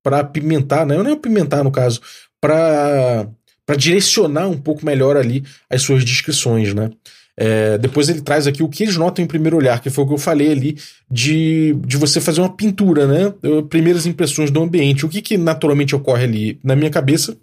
[0.03, 0.97] para apimentar, né?
[0.97, 2.01] Não é apimentar no caso,
[2.41, 3.29] para
[3.69, 6.91] para direcionar um pouco melhor ali as suas descrições, né?
[7.37, 10.09] É, depois ele traz aqui o que eles notam em primeiro olhar, que foi o
[10.09, 10.79] que eu falei ali
[11.11, 13.35] de, de você fazer uma pintura, né?
[13.69, 15.05] Primeiras impressões do ambiente.
[15.05, 16.59] O que, que naturalmente ocorre ali?
[16.65, 17.37] Na minha cabeça,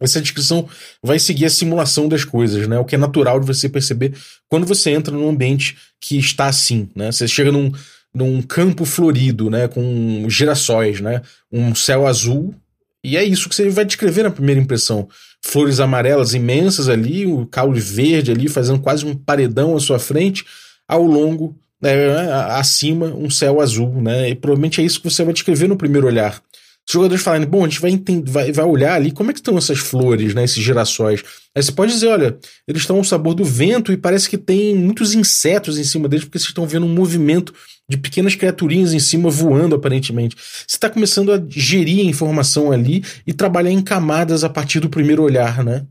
[0.00, 0.66] essa descrição
[1.02, 2.78] vai seguir a simulação das coisas, né?
[2.78, 4.14] O que é natural de você perceber
[4.48, 7.12] quando você entra num ambiente que está assim, né?
[7.12, 7.70] Você chega num,
[8.14, 9.68] num campo florido, né?
[9.68, 11.20] Com girassóis, né?
[11.52, 12.54] Um céu azul.
[13.04, 15.08] E é isso que você vai descrever na primeira impressão
[15.44, 20.44] flores amarelas imensas ali, o caule verde ali, fazendo quase um paredão à sua frente,
[20.86, 21.92] ao longo, né,
[22.50, 24.30] acima, um céu azul, né?
[24.30, 26.40] E provavelmente é isso que você vai descrever no primeiro olhar.
[26.88, 29.38] Os jogadores falarem, bom, a gente vai, entender, vai, vai olhar ali como é que
[29.38, 31.22] estão essas flores, né, esses girassóis.
[31.54, 34.74] Aí você pode dizer, olha, eles estão ao sabor do vento e parece que tem
[34.74, 37.54] muitos insetos em cima deles, porque vocês estão vendo um movimento
[37.88, 40.34] de pequenas criaturinhas em cima voando, aparentemente.
[40.36, 44.88] Você está começando a gerir a informação ali e trabalhar em camadas a partir do
[44.88, 45.84] primeiro olhar, né?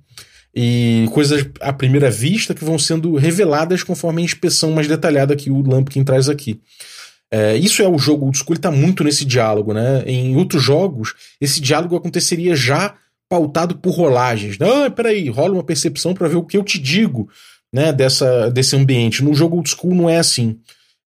[0.54, 5.50] E coisas à primeira vista que vão sendo reveladas conforme a inspeção mais detalhada que
[5.50, 6.60] o Lampkin traz aqui.
[7.34, 10.03] É, isso é o jogo old school, ele tá muito nesse diálogo, né?
[10.05, 12.95] Em outros jogos, esse diálogo aconteceria já
[13.29, 14.57] pautado por rolagens.
[14.59, 17.29] Ah, peraí, rola uma percepção para ver o que eu te digo,
[17.73, 17.93] né?
[17.93, 19.23] Dessa, desse ambiente.
[19.23, 20.59] No jogo old school não é assim.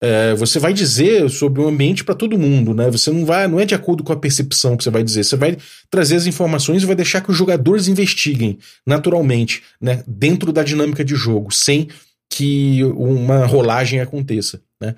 [0.02, 2.90] É, você vai dizer sobre o ambiente para todo mundo, né?
[2.90, 5.24] Você não vai, não é de acordo com a percepção que você vai dizer.
[5.24, 5.56] Você vai
[5.90, 10.02] trazer as informações e vai deixar que os jogadores investiguem naturalmente, né?
[10.06, 11.88] Dentro da dinâmica de jogo, sem
[12.30, 14.94] que uma rolagem aconteça, né?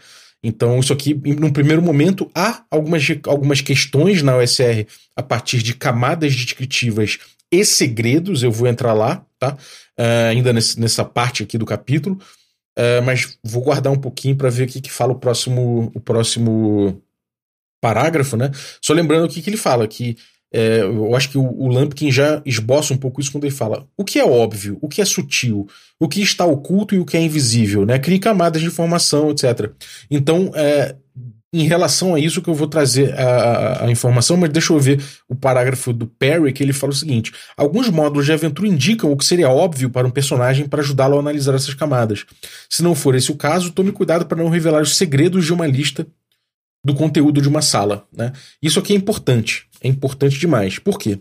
[0.46, 4.86] Então, isso aqui, num primeiro momento, há algumas, algumas questões na OSR
[5.16, 7.18] a partir de camadas descritivas
[7.50, 9.58] e segredos, eu vou entrar lá, tá?
[9.98, 12.16] Uh, ainda nesse, nessa parte aqui do capítulo,
[12.78, 15.98] uh, mas vou guardar um pouquinho para ver o que, que fala o próximo, o
[15.98, 17.02] próximo
[17.80, 18.52] parágrafo, né?
[18.80, 20.16] Só lembrando o que, que ele fala, que
[20.56, 23.86] é, eu acho que o, o Lampkin já esboça um pouco isso quando ele fala
[23.94, 25.68] o que é óbvio, o que é sutil,
[26.00, 27.98] o que está oculto e o que é invisível, né?
[27.98, 29.70] Cria camadas de informação, etc.
[30.10, 30.96] Então, é,
[31.52, 35.02] em relação a isso que eu vou trazer a, a, informação, mas deixa eu ver
[35.28, 39.16] o parágrafo do Perry, que ele fala o seguinte: alguns módulos de aventura indicam o
[39.16, 42.24] que seria óbvio para um personagem para ajudá-lo a analisar essas camadas.
[42.70, 45.66] Se não for esse o caso, tome cuidado para não revelar os segredos de uma
[45.66, 46.06] lista
[46.86, 48.06] do conteúdo de uma sala.
[48.16, 48.32] Né?
[48.62, 49.65] Isso aqui é importante.
[49.80, 50.78] É importante demais.
[50.78, 51.18] Por quê?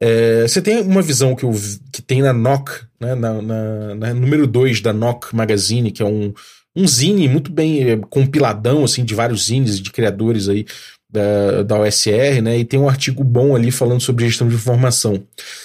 [0.00, 1.52] É, você tem uma visão que, eu,
[1.92, 6.06] que tem na NOC, né, na, na, na número 2 da NOC Magazine, que é
[6.06, 6.34] um,
[6.76, 10.66] um zine muito bem é, compiladão assim, de vários zines de criadores aí
[11.10, 12.58] da, da OSR, né?
[12.58, 15.22] E tem um artigo bom ali falando sobre gestão de informação.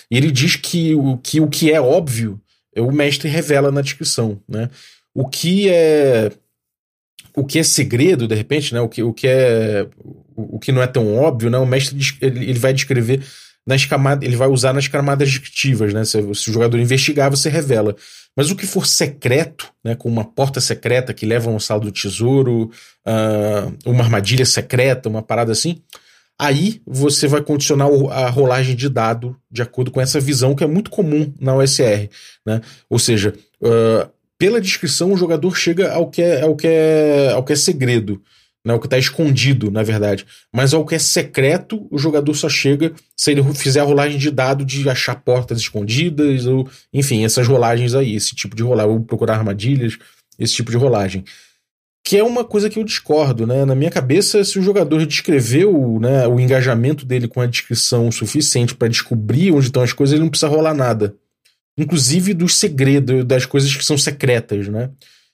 [0.09, 2.39] E ele diz que o que, o que é óbvio,
[2.77, 4.69] o mestre revela na descrição, né?
[5.13, 6.31] O que é
[7.35, 8.81] o que é segredo, de repente, né?
[8.81, 9.87] O que, o que é.
[10.35, 11.57] O, que não é tão óbvio, né?
[11.57, 13.21] O mestre ele, ele vai descrever
[13.65, 14.27] nas camadas.
[14.27, 16.03] Ele vai usar nas camadas descritivas, né?
[16.03, 17.95] Se, se, o jogador investigar, você revela.
[18.35, 19.95] Mas o que for secreto, né?
[19.95, 22.71] Com uma porta secreta que leva a uma sala do tesouro,
[23.07, 25.81] uh, uma armadilha secreta, uma parada assim.
[26.39, 30.67] Aí você vai condicionar a rolagem de dado de acordo com essa visão que é
[30.67, 32.09] muito comum na OSR.
[32.43, 32.61] Né?
[32.89, 34.09] Ou seja, uh,
[34.41, 38.19] pela descrição, o jogador chega ao que é, ao que é, ao que é segredo,
[38.65, 40.25] né, o que está escondido, na verdade.
[40.51, 44.31] Mas ao que é secreto, o jogador só chega se ele fizer a rolagem de
[44.31, 49.01] dado de achar portas escondidas, ou enfim, essas rolagens aí, esse tipo de rolagem, ou
[49.01, 49.99] procurar armadilhas,
[50.39, 51.23] esse tipo de rolagem.
[52.03, 53.63] Que é uma coisa que eu discordo, né?
[53.63, 58.73] Na minha cabeça, se o jogador descreveu né, o engajamento dele com a descrição suficiente
[58.73, 61.15] para descobrir onde estão as coisas, ele não precisa rolar nada
[61.81, 64.89] inclusive dos segredos, das coisas que são secretas, né?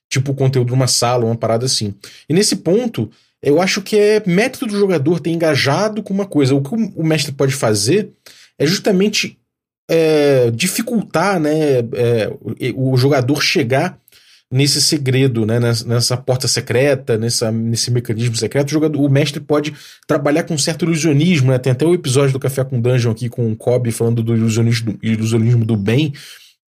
[0.09, 1.93] Tipo o conteúdo de uma sala, uma parada assim.
[2.29, 3.09] E nesse ponto,
[3.41, 6.55] eu acho que é método do jogador ter engajado com uma coisa.
[6.55, 8.09] O que o mestre pode fazer
[8.57, 9.37] é justamente
[9.89, 12.31] é, dificultar né, é,
[12.75, 13.99] o jogador chegar
[14.51, 19.73] nesse segredo, né, nessa, porta secreta, nessa, nesse mecanismo secreto, o, jogador, o mestre pode
[20.07, 21.51] trabalhar com certo ilusionismo.
[21.51, 21.57] Né?
[21.57, 24.97] Tem até o episódio do Café com Dungeon aqui com o Kobe falando do ilusionismo,
[25.01, 26.13] ilusionismo do bem,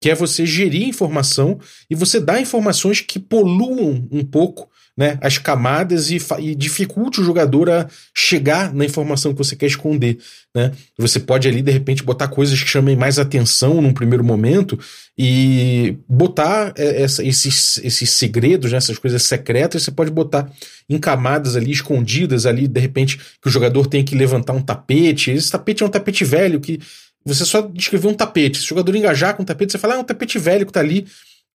[0.01, 1.59] que é você gerir informação
[1.89, 4.69] e você dar informações que poluam um pouco
[4.99, 9.67] né, as camadas e, e dificulte o jogador a chegar na informação que você quer
[9.67, 10.19] esconder.
[10.53, 10.73] Né?
[10.99, 14.77] Você pode ali, de repente, botar coisas que chamem mais atenção num primeiro momento
[15.17, 20.51] e botar é, essa, esses, esses segredos, né, essas coisas secretas, você pode botar
[20.91, 25.31] em camadas ali, escondidas ali, de repente, que o jogador tem que levantar um tapete.
[25.31, 26.81] Esse tapete é um tapete velho que
[27.25, 28.59] você só descreveu um tapete.
[28.59, 30.71] Se o jogador engajar com um tapete, você fala, ah, é um tapete velho que
[30.71, 31.07] está ali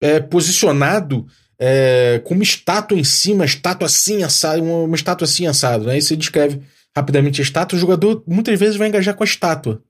[0.00, 1.26] é, posicionado
[1.64, 5.92] é, com uma estátua em cima, estátua assim assado, uma, estátua assim assado, né?
[5.92, 6.60] Aí você descreve
[6.94, 9.80] rapidamente a estátua, o jogador muitas vezes vai engajar com a estátua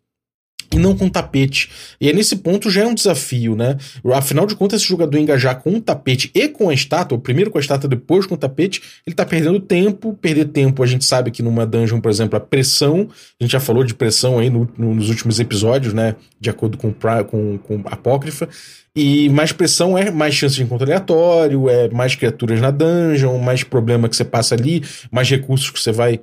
[0.72, 1.70] e não com tapete.
[2.00, 3.76] E é nesse ponto já é um desafio, né?
[4.14, 7.50] Afinal de contas, se o jogador engajar com o tapete e com a estátua, primeiro
[7.50, 10.14] com a estátua, depois com o tapete, ele tá perdendo tempo.
[10.14, 13.08] Perder tempo, a gente sabe que numa dungeon, por exemplo, a pressão,
[13.40, 16.16] a gente já falou de pressão aí no, no, nos últimos episódios, né?
[16.40, 18.48] De acordo com, com, com Apócrifa.
[18.94, 23.64] E mais pressão é mais chance de encontro aleatório, é mais criaturas na dungeon, mais
[23.64, 26.20] problema que você passa ali, mais recursos que você vai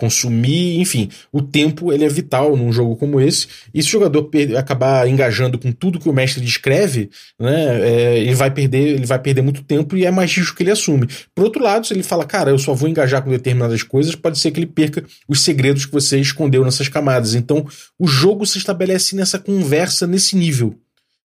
[0.00, 3.46] consumir, enfim, o tempo ele é vital num jogo como esse.
[3.74, 8.34] E se o jogador acabar engajando com tudo que o mestre descreve, né, é, ele
[8.34, 11.06] vai perder, ele vai perder muito tempo e é mais risco que ele assume.
[11.34, 14.38] Por outro lado, se ele fala, cara, eu só vou engajar com determinadas coisas, pode
[14.38, 17.34] ser que ele perca os segredos que você escondeu nessas camadas.
[17.34, 17.66] Então,
[17.98, 20.74] o jogo se estabelece nessa conversa nesse nível.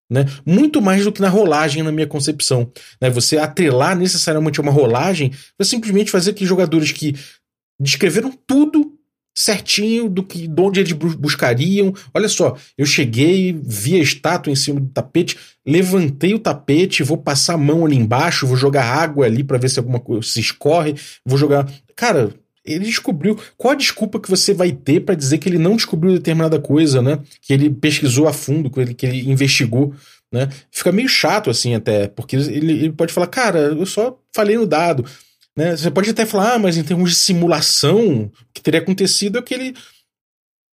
[0.08, 0.24] Né?
[0.44, 2.70] Muito mais do que na rolagem, na minha concepção.
[3.00, 3.10] Né?
[3.10, 7.16] Você atrelar necessariamente uma rolagem, vai simplesmente fazer que jogadores que
[7.80, 8.96] descreveram tudo
[9.36, 11.92] certinho do que de onde eles buscariam.
[12.14, 17.18] Olha só, eu cheguei, vi a estátua em cima do tapete, levantei o tapete, vou
[17.18, 20.40] passar a mão ali embaixo, vou jogar água ali para ver se alguma coisa se
[20.40, 21.70] escorre, vou jogar.
[21.94, 22.32] Cara,
[22.64, 23.38] ele descobriu.
[23.56, 27.02] Qual a desculpa que você vai ter para dizer que ele não descobriu determinada coisa,
[27.02, 27.20] né?
[27.42, 29.94] Que ele pesquisou a fundo, que ele, que ele investigou,
[30.32, 30.48] né?
[30.70, 34.66] Fica meio chato assim até, porque ele, ele pode falar, cara, eu só falei no
[34.66, 35.04] dado.
[35.56, 35.76] Né?
[35.76, 39.42] Você pode até falar, ah, mas em termos de simulação, o que teria acontecido é
[39.42, 39.74] que ele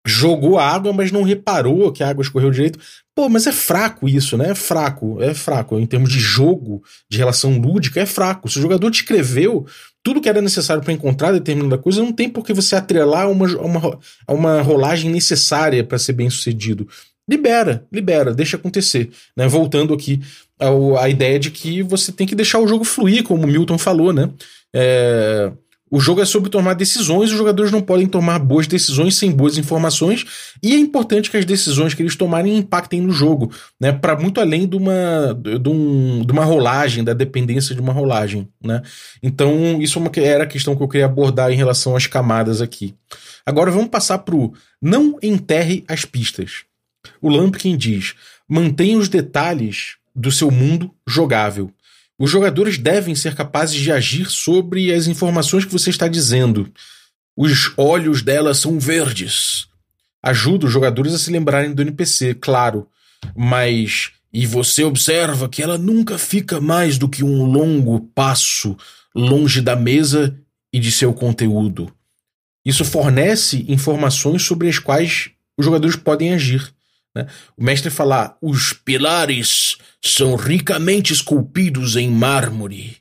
[0.06, 2.78] jogou água, mas não reparou que a água escorreu direito.
[3.16, 4.50] Pô, mas é fraco isso, né?
[4.50, 5.80] É fraco, é fraco.
[5.80, 8.50] Em termos de jogo, de relação lúdica, é fraco.
[8.50, 9.66] Se o jogador descreveu
[10.04, 13.46] tudo que era necessário para encontrar determinada coisa, não tem por que você atrelar uma,
[13.58, 16.88] uma, uma rolagem necessária para ser bem sucedido.
[17.30, 19.10] Libera, libera, deixa acontecer.
[19.38, 19.48] Né?
[19.48, 20.20] Voltando aqui
[20.60, 23.78] ao, à ideia de que você tem que deixar o jogo fluir, como o Milton
[23.78, 24.30] falou, né?
[24.74, 25.52] É,
[25.96, 29.60] o jogo é sobre tomar decisões, os jogadores não podem tomar boas decisões sem boas
[29.60, 30.26] informações,
[30.64, 33.92] e é importante que as decisões que eles tomarem impactem no jogo, né?
[33.92, 38.50] Para muito além de uma, de, um, de uma rolagem, da dependência de uma rolagem,
[38.60, 38.82] né?
[39.22, 42.96] Então, isso é era a questão que eu queria abordar em relação às camadas aqui.
[43.46, 44.52] Agora vamos passar para o
[44.82, 46.64] não enterre as pistas.
[47.22, 48.16] O Lampkin diz:
[48.50, 51.70] mantenha os detalhes do seu mundo jogável.
[52.20, 56.72] Os jogadores devem ser capazes de agir sobre as informações que você está dizendo.
[57.36, 59.68] Os olhos dela são verdes.
[60.22, 62.88] Ajuda os jogadores a se lembrarem do NPC, claro,
[63.36, 64.12] mas.
[64.32, 68.76] E você observa que ela nunca fica mais do que um longo passo
[69.16, 70.36] longe da mesa
[70.72, 71.94] e de seu conteúdo.
[72.66, 76.73] Isso fornece informações sobre as quais os jogadores podem agir.
[77.16, 77.28] Né?
[77.56, 82.98] O mestre fala: os pilares são ricamente esculpidos em mármore.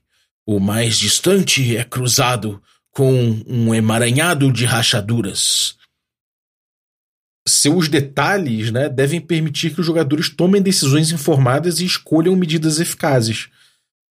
[0.47, 5.77] O mais distante é cruzado com um emaranhado de rachaduras.
[7.47, 13.49] Seus detalhes né, devem permitir que os jogadores tomem decisões informadas e escolham medidas eficazes.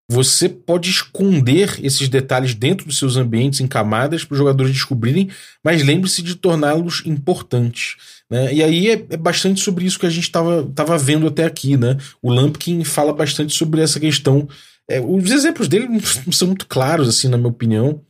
[0.10, 5.30] Você pode esconder esses detalhes dentro dos seus ambientes em camadas para os jogadores descobrirem,
[5.64, 7.96] mas lembre-se de torná-los importantes.
[8.32, 8.54] Né?
[8.54, 11.76] E aí é, é, bastante sobre isso que a gente estava vendo até aqui.
[11.76, 11.98] Né?
[12.22, 14.48] O Lampkin fala bastante sobre essa questão.
[14.90, 16.00] É, os exemplos dele não
[16.32, 18.02] são muito claros, assim, na minha opinião.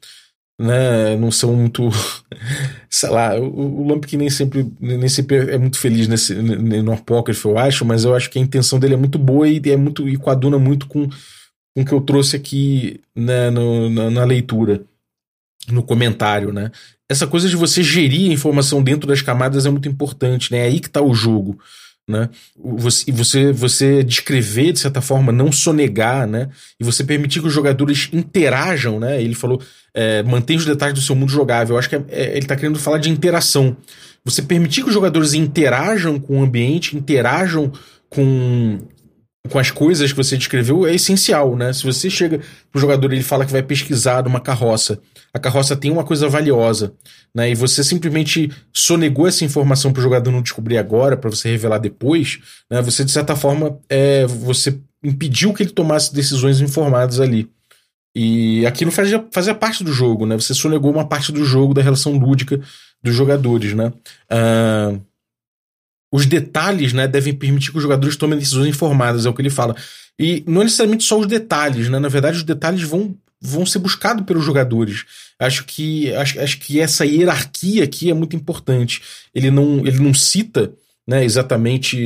[0.59, 1.17] Né?
[1.17, 1.89] Não são muito.
[2.87, 7.49] sei lá, o, o Lampkin nem sempre, nem sempre é muito feliz nesse, no Apócrifo,
[7.49, 10.07] eu acho, mas eu acho que a intenção dele é muito boa e, é muito,
[10.07, 14.83] e coaduna muito com, com o que eu trouxe aqui né, no, na, na leitura
[15.69, 16.71] no comentário, né?
[17.11, 20.59] Essa coisa de você gerir a informação dentro das camadas é muito importante, né?
[20.59, 21.59] É aí que está o jogo.
[22.07, 22.29] Né?
[22.57, 26.49] Você, você, você descrever, de certa forma, não sonegar, né?
[26.79, 29.21] E você permitir que os jogadores interajam, né?
[29.21, 29.61] Ele falou,
[29.93, 31.75] é, mantém os detalhes do seu mundo jogável.
[31.75, 33.75] Eu acho que é, é, ele está querendo falar de interação.
[34.23, 37.73] Você permitir que os jogadores interajam com o ambiente, interajam
[38.09, 38.79] com,
[39.49, 41.73] com as coisas que você descreveu é essencial, né?
[41.73, 42.39] Se você chega
[42.71, 44.99] pro jogador e ele fala que vai pesquisar uma carroça,
[45.33, 46.93] a carroça tem uma coisa valiosa,
[47.33, 47.49] né?
[47.49, 52.39] E você simplesmente sonegou essa informação pro jogador não descobrir agora, para você revelar depois,
[52.69, 52.81] né?
[52.81, 57.49] Você de certa forma é, você impediu que ele tomasse decisões informadas ali.
[58.15, 60.35] E aquilo fazia, fazia parte do jogo, né?
[60.35, 62.59] Você sonegou uma parte do jogo da relação lúdica
[63.01, 63.91] dos jogadores, né?
[64.29, 65.01] Uh,
[66.11, 69.49] os detalhes né, devem permitir que os jogadores tomem decisões informadas, é o que ele
[69.49, 69.75] fala.
[70.19, 71.97] E não necessariamente só os detalhes, né?
[71.97, 75.05] Na verdade, os detalhes vão, vão ser buscados pelos jogadores.
[75.39, 79.01] Acho que, acho, acho que essa hierarquia aqui é muito importante.
[79.33, 80.73] Ele não, ele não cita
[81.07, 81.97] né, exatamente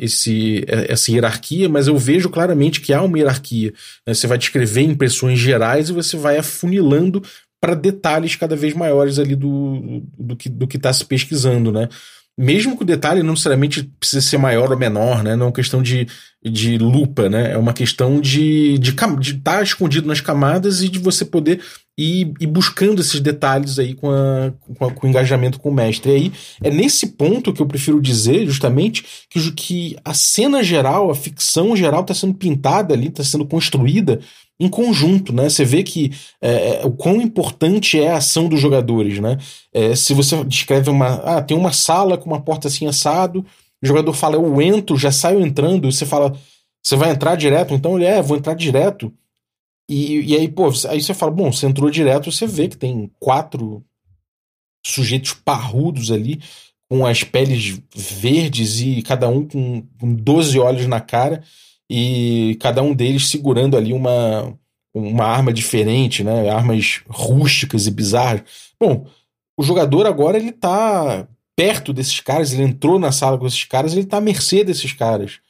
[0.00, 3.72] esse, essa hierarquia, mas eu vejo claramente que há uma hierarquia.
[4.06, 4.14] Né?
[4.14, 7.22] Você vai descrever impressões gerais e você vai afunilando
[7.60, 11.88] para detalhes cada vez maiores ali do, do que do está se pesquisando, né?
[12.40, 15.36] Mesmo que o detalhe não necessariamente precisa ser maior ou menor, né?
[15.36, 16.08] Não é uma questão de,
[16.42, 17.52] de lupa, né?
[17.52, 21.60] É uma questão de estar de, de tá escondido nas camadas e de você poder
[21.98, 25.74] ir, ir buscando esses detalhes aí com, a, com, a, com, o engajamento com o
[25.74, 26.12] mestre.
[26.12, 26.32] E aí
[26.62, 31.76] é nesse ponto que eu prefiro dizer, justamente, que, que a cena geral, a ficção
[31.76, 34.18] geral está sendo pintada ali, está sendo construída
[34.60, 35.48] em conjunto, né?
[35.48, 39.38] Você vê que é, é, o quão importante é a ação dos jogadores, né?
[39.72, 41.14] É, se você descreve uma.
[41.24, 43.44] Ah, tem uma sala com uma porta assim assado,
[43.82, 46.38] o jogador fala, eu entro, já saio entrando, você fala,
[46.82, 47.72] você vai entrar direto?
[47.72, 49.10] Então ele é, vou entrar direto.
[49.88, 53.10] E, e aí, pô, aí você fala, bom, você entrou direto, você vê que tem
[53.18, 53.82] quatro
[54.84, 56.40] sujeitos parrudos ali,
[56.88, 61.42] com as peles verdes e cada um com, com 12 olhos na cara
[61.92, 64.56] e cada um deles segurando ali uma,
[64.94, 66.48] uma arma diferente, né?
[66.48, 68.42] Armas rústicas e bizarras.
[68.80, 69.08] Bom,
[69.58, 71.26] o jogador agora ele tá
[71.56, 74.92] perto desses caras, ele entrou na sala com esses caras, ele tá à mercê desses
[74.92, 75.40] caras.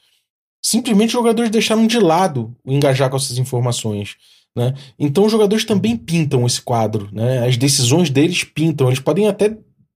[0.65, 4.15] Simplesmente os jogadores deixaram de lado o engajar com essas informações.
[4.57, 4.73] Né?
[4.97, 7.07] Então os jogadores também pintam esse quadro.
[7.11, 7.47] Né?
[7.47, 8.87] As decisões deles pintam.
[8.87, 9.55] Eles podem até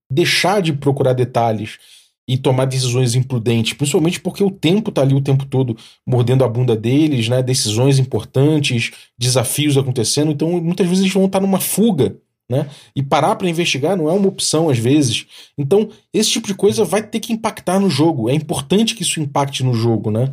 [0.09, 1.79] deixar de procurar detalhes
[2.27, 6.47] e tomar decisões imprudentes, principalmente porque o tempo está ali o tempo todo mordendo a
[6.47, 7.43] bunda deles, né?
[7.43, 12.17] Decisões importantes, desafios acontecendo, então muitas vezes eles vão estar numa fuga,
[12.49, 12.67] né?
[12.95, 15.25] E parar para investigar não é uma opção às vezes.
[15.57, 18.29] Então, esse tipo de coisa vai ter que impactar no jogo.
[18.29, 20.31] É importante que isso impacte no jogo, né?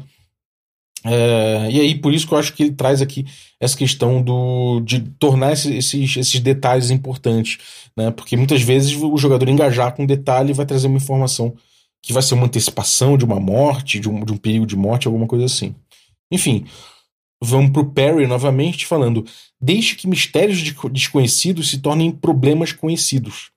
[1.04, 3.26] É, e aí, por isso que eu acho que ele traz aqui
[3.58, 7.58] essa questão do, de tornar esses, esses detalhes importantes.
[7.96, 8.10] Né?
[8.10, 11.54] Porque muitas vezes o jogador engajar com um detalhe vai trazer uma informação
[12.02, 15.06] que vai ser uma antecipação de uma morte, de um, de um perigo de morte,
[15.06, 15.74] alguma coisa assim.
[16.30, 16.66] Enfim,
[17.40, 19.24] vamos para o Perry novamente, falando:
[19.60, 23.52] deixe que mistérios desconhecidos se tornem problemas conhecidos.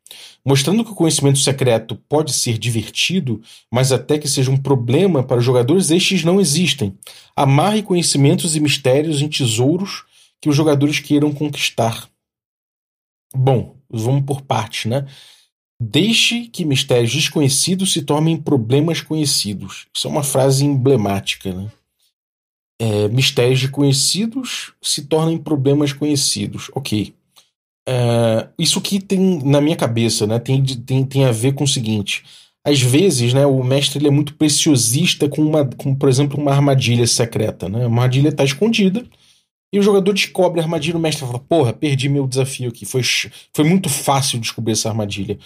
[0.45, 3.41] Mostrando que o conhecimento secreto pode ser divertido,
[3.71, 6.95] mas até que seja um problema para os jogadores, estes não existem.
[7.35, 10.03] Amarre conhecimentos e mistérios em tesouros
[10.39, 12.07] que os jogadores queiram conquistar.
[13.35, 15.07] Bom, vamos por partes, né?
[15.80, 19.88] Deixe que mistérios desconhecidos se tornem problemas conhecidos.
[19.93, 21.69] Isso é uma frase emblemática, né?
[22.80, 26.69] É, mistérios desconhecidos se tornem problemas conhecidos.
[26.73, 27.13] Ok.
[27.88, 30.39] É, isso que tem na minha cabeça, né?
[30.39, 32.23] Tem, tem, tem a ver com o seguinte.
[32.65, 36.51] Às vezes, né, o mestre ele é muito preciosista com, uma, com, por exemplo, uma
[36.51, 37.69] armadilha secreta.
[37.69, 37.80] Né?
[37.86, 39.05] Uma armadilha está escondida
[39.71, 40.97] e o jogador descobre a armadilha.
[40.97, 42.86] O mestre fala: Porra, perdi meu desafio aqui.
[42.86, 45.38] Foi, foi muito fácil descobrir essa armadilha.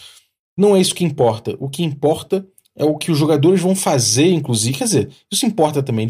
[0.60, 1.56] Não é isso que importa.
[1.58, 2.46] O que importa
[2.76, 4.78] é o que os jogadores vão fazer, inclusive.
[4.78, 6.06] Quer dizer, isso importa também.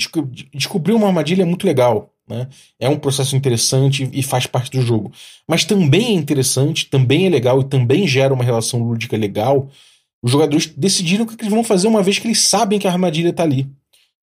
[0.51, 2.11] Descobrir uma armadilha é muito legal.
[2.27, 2.47] Né?
[2.79, 5.11] É um processo interessante e faz parte do jogo.
[5.47, 9.69] Mas também é interessante, também é legal e também gera uma relação lúdica legal.
[10.19, 12.91] Os jogadores decidiram o que eles vão fazer uma vez que eles sabem que a
[12.91, 13.69] armadilha está ali.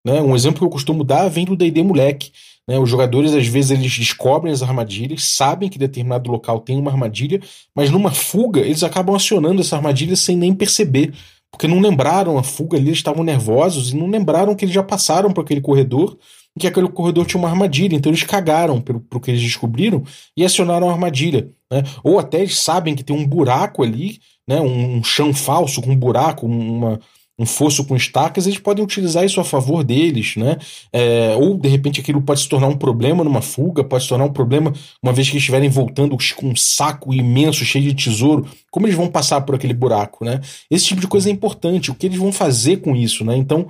[0.03, 0.19] Né?
[0.21, 2.31] Um exemplo que eu costumo dar vem do D&D Moleque.
[2.67, 2.79] Né?
[2.79, 7.39] Os jogadores, às vezes, eles descobrem as armadilhas, sabem que determinado local tem uma armadilha,
[7.75, 11.13] mas numa fuga, eles acabam acionando essa armadilha sem nem perceber.
[11.51, 14.83] Porque não lembraram a fuga ali, eles estavam nervosos e não lembraram que eles já
[14.83, 16.17] passaram por aquele corredor
[16.57, 20.03] que aquele corredor tinha uma armadilha, então eles cagaram pelo, pelo que eles descobriram
[20.37, 21.51] e acionaram a armadilha.
[21.71, 21.83] Né?
[22.03, 24.61] Ou até eles sabem que tem um buraco ali, né?
[24.61, 26.99] um, um chão falso com um buraco, uma,
[27.37, 30.57] um fosso com estacas, eles podem utilizar isso a favor deles, né?
[30.91, 34.25] É, ou de repente aquilo pode se tornar um problema numa fuga, pode se tornar
[34.25, 34.71] um problema
[35.03, 38.47] uma vez que eles estiverem voltando com um saco imenso cheio de tesouro.
[38.71, 40.39] Como eles vão passar por aquele buraco, né?
[40.71, 41.91] Esse tipo de coisa é importante.
[41.91, 43.35] O que eles vão fazer com isso, né?
[43.35, 43.69] Então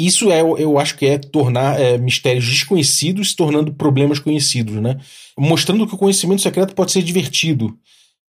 [0.00, 4.96] isso é, eu acho que é tornar é, mistérios desconhecidos se tornando problemas conhecidos, né?
[5.36, 7.76] Mostrando que o conhecimento secreto pode ser divertido,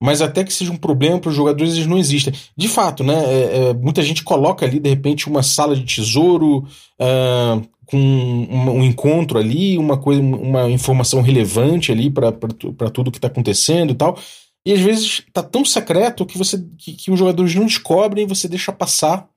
[0.01, 2.33] mas até que seja um problema para os jogadores, eles não existem.
[2.55, 3.15] De fato, né?
[3.15, 6.59] É, é, muita gente coloca ali, de repente, uma sala de tesouro
[6.99, 12.31] uh, com um, um, encontro ali, uma coisa, uma informação relevante ali para
[12.93, 14.17] tudo que está acontecendo e tal.
[14.65, 18.27] E às vezes está tão secreto que você que, que os jogadores não descobrem e
[18.27, 19.27] você deixa passar.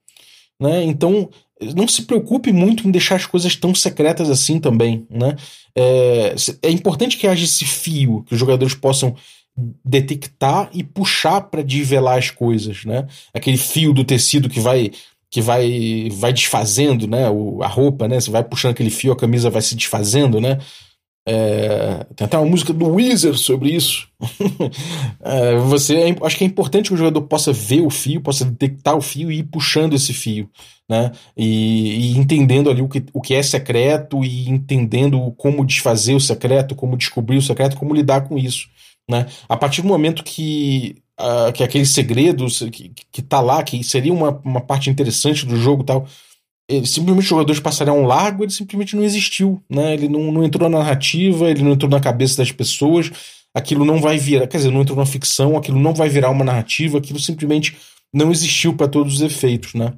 [0.61, 0.85] Né?
[0.85, 1.29] Então,
[1.75, 5.37] não se preocupe muito em deixar as coisas tão secretas assim também, né?
[5.75, 9.15] É, é importante que haja esse fio, que os jogadores possam
[9.85, 13.07] detectar e puxar para desvelar as coisas, né?
[13.35, 14.91] Aquele fio do tecido que vai
[15.31, 17.29] que vai vai desfazendo, né?
[17.31, 18.21] O, a roupa, né?
[18.21, 20.59] Você vai puxando aquele fio, a camisa vai se desfazendo, né?
[21.25, 24.09] É, tem até uma música do Weezer sobre isso.
[25.23, 28.45] é, você, é, acho que é importante que o jogador possa ver o fio, possa
[28.45, 30.51] detectar o fio e ir puxando esse fio,
[30.89, 31.13] né?
[31.37, 36.21] E, e, entendendo ali o que, o que é secreto e entendendo como desfazer o
[36.21, 38.69] secreto, como descobrir o secreto, como lidar com isso,
[39.09, 39.27] né?
[39.49, 44.13] A partir do momento que, uh, que aquele segredo que, que tá lá, que seria
[44.13, 46.07] uma, uma parte interessante do jogo tal,
[46.69, 49.95] ele, simplesmente os jogadores passariam largo, ele simplesmente não existiu, né?
[49.95, 53.11] Ele não, não entrou na narrativa, ele não entrou na cabeça das pessoas,
[53.55, 56.45] aquilo não vai virar, quer dizer, não entrou na ficção, aquilo não vai virar uma
[56.45, 57.77] narrativa, aquilo simplesmente
[58.13, 59.93] não existiu para todos os efeitos, né?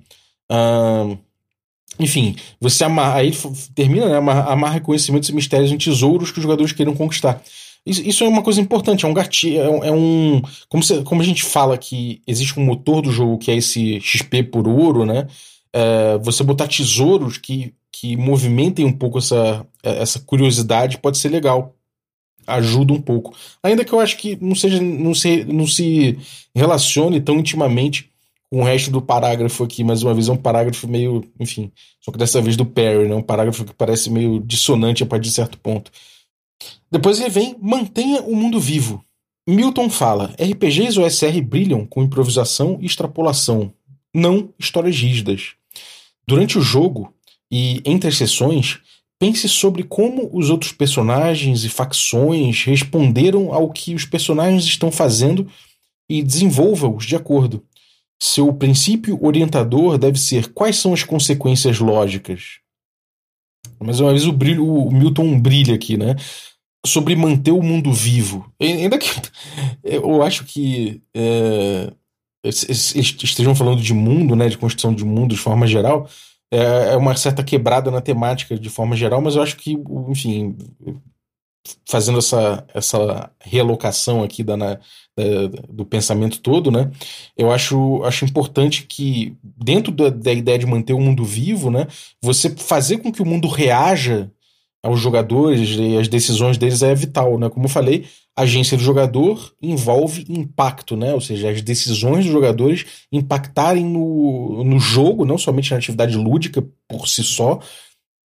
[0.51, 1.17] Ah,
[1.99, 3.33] enfim, você amarra, aí
[3.75, 4.17] termina, né?
[4.17, 7.41] Amarra, amarra conhecimentos e mistérios em tesouros que os jogadores queiram conquistar.
[7.87, 9.85] Isso, isso é uma coisa importante, é um gatilho, é um.
[9.85, 13.51] é um- como, se- como a gente fala que existe um motor do jogo que
[13.51, 15.27] é esse XP por ouro, né?
[15.73, 21.75] É, você botar tesouros que, que movimentem um pouco essa, essa curiosidade pode ser legal.
[22.47, 23.35] Ajuda um pouco.
[23.63, 26.19] Ainda que eu acho que não seja, não se, não se
[26.55, 28.11] relacione tão intimamente
[28.51, 32.13] com o resto do parágrafo aqui, mais uma vez é um parágrafo meio, enfim, só
[32.13, 33.15] que dessa vez do Perry, né?
[33.15, 35.91] Um parágrafo que parece meio dissonante a partir de certo ponto.
[36.91, 39.05] Depois ele vem, mantenha o mundo vivo.
[39.47, 43.73] Milton fala: RPGs ou SR brilham com improvisação e extrapolação,
[44.15, 45.53] não histórias rígidas.
[46.27, 47.13] Durante o jogo
[47.51, 48.79] e entre as sessões,
[49.19, 55.47] pense sobre como os outros personagens e facções responderam ao que os personagens estão fazendo
[56.09, 57.63] e desenvolva-os de acordo.
[58.21, 62.61] Seu princípio orientador deve ser quais são as consequências lógicas.
[63.81, 66.17] Mais uma vez o, brilho, o Milton brilha aqui, né?
[66.87, 68.51] Sobre manter o mundo vivo.
[68.61, 69.09] Ainda que
[69.83, 71.91] eu acho que é,
[72.45, 74.49] estejam falando de mundo, né?
[74.49, 76.09] De construção de mundo de forma geral.
[76.53, 79.73] É é uma certa quebrada na temática de forma geral, mas eu acho que,
[80.09, 80.57] enfim,
[81.89, 84.75] fazendo essa, essa realocação aqui da, na-
[85.17, 86.91] da- do pensamento todo, né?
[87.37, 91.87] Eu acho, acho importante que, dentro da, da ideia de manter o mundo vivo, né?
[92.23, 94.31] Você fazer com que o mundo reaja
[94.85, 97.49] aos jogadores e às decisões deles é vital, né?
[97.49, 98.05] Como eu falei,
[98.37, 101.15] a agência do jogador envolve impacto, né?
[101.15, 106.63] Ou seja, as decisões dos jogadores impactarem no, no jogo, não somente na atividade lúdica
[106.87, 107.61] por si só,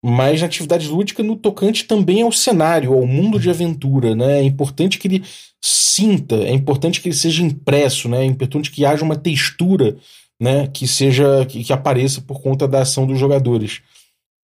[0.03, 4.39] mas na atividade lúdica no tocante também ao cenário, ao mundo de aventura, né?
[4.39, 5.23] É importante que ele
[5.63, 8.23] sinta, é importante que ele seja impresso, né?
[8.23, 9.95] É importante que haja uma textura,
[10.41, 10.67] né?
[10.67, 13.81] Que seja que, que apareça por conta da ação dos jogadores.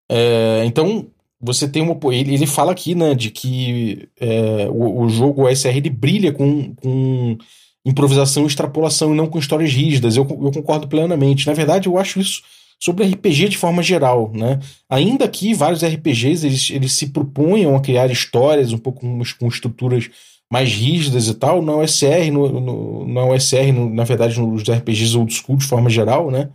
[0.09, 1.07] É, então
[1.39, 3.13] você tem uma ele, ele fala aqui, né?
[3.13, 7.37] De que é, o, o jogo OSR ele brilha com, com
[7.85, 10.17] improvisação e extrapolação e não com histórias rígidas.
[10.17, 11.45] Eu, eu concordo plenamente.
[11.47, 12.41] Na verdade, eu acho isso
[12.79, 14.59] sobre RPG de forma geral, né?
[14.89, 19.47] Ainda que vários RPGs eles, eles se proponham a criar histórias um pouco com, com
[19.47, 20.09] estruturas
[20.51, 25.33] mais rígidas e tal, na OSR, no, no, na OSR, na verdade, nos RPGs old
[25.33, 26.49] school de forma geral, né?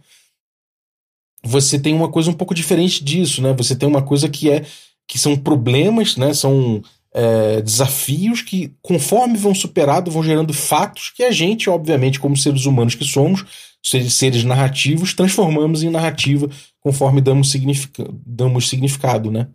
[1.43, 3.53] Você tem uma coisa um pouco diferente disso, né?
[3.55, 4.65] Você tem uma coisa que é
[5.07, 6.33] que são problemas, né?
[6.35, 6.83] São
[7.13, 12.67] é, desafios que, conforme vão superados, vão gerando fatos que a gente, obviamente, como seres
[12.67, 13.45] humanos que somos,
[13.83, 16.49] seres, seres narrativos, transformamos em narrativa
[16.81, 19.49] conforme damos, significa, damos significado, né?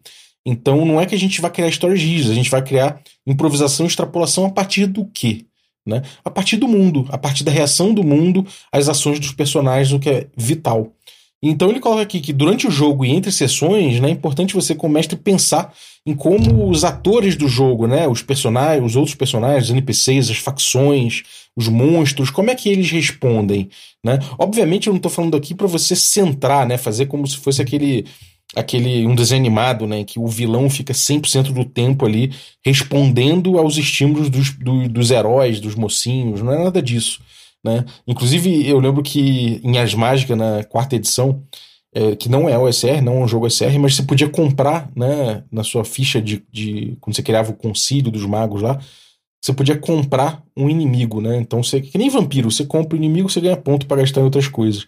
[0.45, 3.86] Então não é que a gente vai criar histórias rígidas, a gente vai criar improvisação
[3.86, 5.45] e extrapolação a partir do quê?
[5.86, 6.03] Né?
[6.23, 9.99] A partir do mundo, a partir da reação do mundo às ações dos personagens, o
[9.99, 10.95] que é vital.
[11.50, 14.74] Então ele coloca aqui que durante o jogo e entre sessões, né, é importante você,
[14.74, 15.72] como mestre, pensar
[16.06, 20.38] em como os atores do jogo, né, os personagens, os outros personagens, os NPCs, as
[20.38, 21.22] facções,
[21.56, 23.70] os monstros, como é que eles respondem,
[24.04, 24.20] né?
[24.39, 28.06] Obviamente eu não estou falando aqui para você centrar, né, fazer como se fosse aquele
[28.56, 32.32] aquele um desenho animado, né, que o vilão fica 100% do tempo ali
[32.64, 37.20] respondendo aos estímulos dos, do, dos heróis, dos mocinhos, não é nada disso.
[37.66, 37.84] Né?
[38.05, 41.41] Inclusive, eu lembro que em As Mágicas, na quarta edição,
[41.91, 45.43] é, que não é OSR, não é um jogo OSR, mas você podia comprar né,
[45.51, 46.95] na sua ficha de, de.
[47.01, 48.80] Quando você criava o concílio dos magos lá,
[49.43, 51.38] você podia comprar um inimigo, né?
[51.38, 51.82] Então você.
[51.82, 54.86] Que nem vampiro, você compra o inimigo, você ganha ponto para gastar em outras coisas.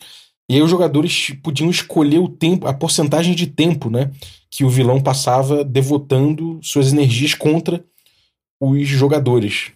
[0.47, 4.11] E aí os jogadores podiam escolher o tempo, a porcentagem de tempo, né?
[4.51, 7.83] Que o vilão passava devotando suas energias contra
[8.61, 9.71] os jogadores.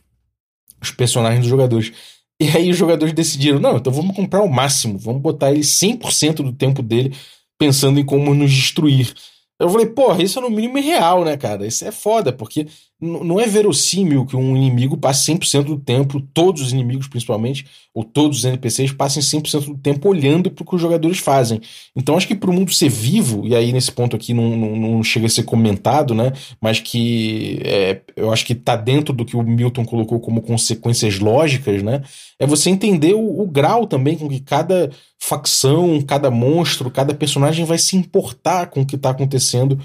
[0.79, 1.93] Os personagens dos jogadores.
[2.41, 6.37] E aí os jogadores decidiram, não, então vamos comprar o máximo, vamos botar ele 100%
[6.37, 7.15] do tempo dele
[7.55, 9.13] pensando em como nos destruir.
[9.59, 11.67] Eu falei, porra, isso é no mínimo irreal, né, cara?
[11.67, 12.65] Isso é foda, porque
[13.01, 18.03] não é verossímil que um inimigo passe 100% do tempo, todos os inimigos principalmente, ou
[18.03, 21.59] todos os NPCs passem 100% do tempo olhando para o que os jogadores fazem.
[21.95, 24.75] Então acho que para o mundo ser vivo, e aí nesse ponto aqui não, não,
[24.75, 26.31] não chega a ser comentado, né,
[26.61, 31.17] mas que é, eu acho que está dentro do que o Milton colocou como consequências
[31.17, 32.03] lógicas, né,
[32.37, 37.65] é você entender o, o grau também com que cada facção, cada monstro, cada personagem
[37.65, 39.79] vai se importar com o que está acontecendo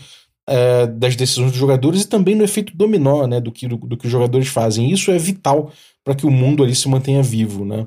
[0.46, 3.96] é, das decisões dos jogadores e também no efeito dominó, né, do que, do, do
[3.96, 4.90] que os jogadores fazem.
[4.90, 5.72] Isso é vital
[6.04, 7.86] para que o mundo ali se mantenha vivo, né.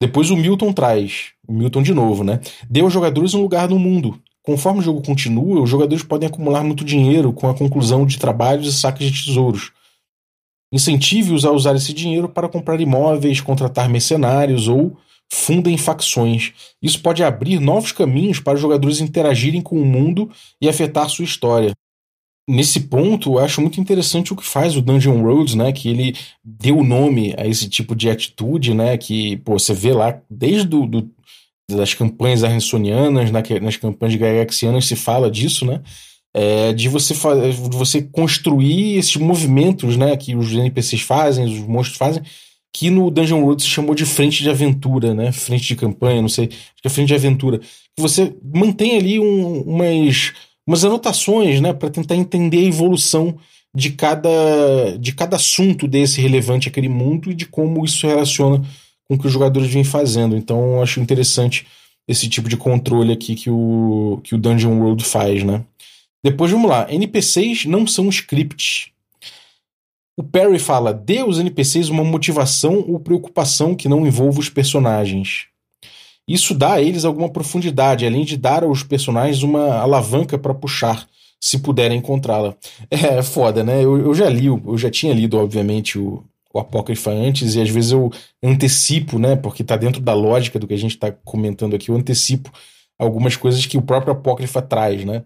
[0.00, 3.78] Depois o Milton traz, o Milton de novo, né, dê aos jogadores um lugar no
[3.78, 4.20] mundo.
[4.42, 8.66] Conforme o jogo continua, os jogadores podem acumular muito dinheiro com a conclusão de trabalhos
[8.66, 9.70] e saques de tesouros.
[10.72, 14.96] Incentive-os a usar esse dinheiro para comprar imóveis, contratar mercenários ou
[15.32, 16.52] fundem facções.
[16.82, 20.30] Isso pode abrir novos caminhos para os jogadores interagirem com o mundo
[20.60, 21.72] e afetar sua história.
[22.48, 25.72] Nesse ponto, eu acho muito interessante o que faz o Dungeon Roads, né?
[25.72, 28.96] Que ele deu nome a esse tipo de atitude, né?
[28.98, 31.10] Que pô, você vê lá desde do, do
[31.70, 35.80] das campanhas arrensonianas, nas campanhas gygaxianas se fala disso, né?
[36.34, 40.16] É, de você de você construir esses movimentos, né?
[40.16, 42.22] Que os NPCs fazem, os monstros fazem,
[42.72, 45.30] que no Dungeon Road se chamou de frente de aventura, né?
[45.30, 47.60] Frente de campanha, não sei, acho que é frente de aventura.
[47.98, 50.32] Você mantém ali um, umas
[50.66, 53.38] umas anotações, né, para tentar entender a evolução
[53.74, 54.30] de cada,
[54.98, 58.62] de cada assunto desse relevante àquele mundo e de como isso se relaciona
[59.04, 60.36] com o que os jogadores vêm fazendo.
[60.36, 61.66] Então, eu acho interessante
[62.06, 65.64] esse tipo de controle aqui que o, que o Dungeon World faz, né?
[66.22, 66.86] Depois, vamos lá.
[66.92, 68.90] NPCs não são scripts.
[70.16, 75.46] O Perry fala: dê aos NPCs uma motivação ou preocupação que não envolva os personagens.
[76.26, 81.06] Isso dá a eles alguma profundidade, além de dar aos personagens uma alavanca para puxar,
[81.40, 82.56] se puderem encontrá-la.
[82.90, 83.84] É foda, né?
[83.84, 87.68] Eu, eu já li, eu já tinha lido, obviamente, o, o Apócrifa antes, e às
[87.68, 88.10] vezes eu
[88.42, 89.34] antecipo, né?
[89.34, 92.52] Porque tá dentro da lógica do que a gente está comentando aqui, eu antecipo
[92.98, 95.24] algumas coisas que o próprio Apócrifa traz, né?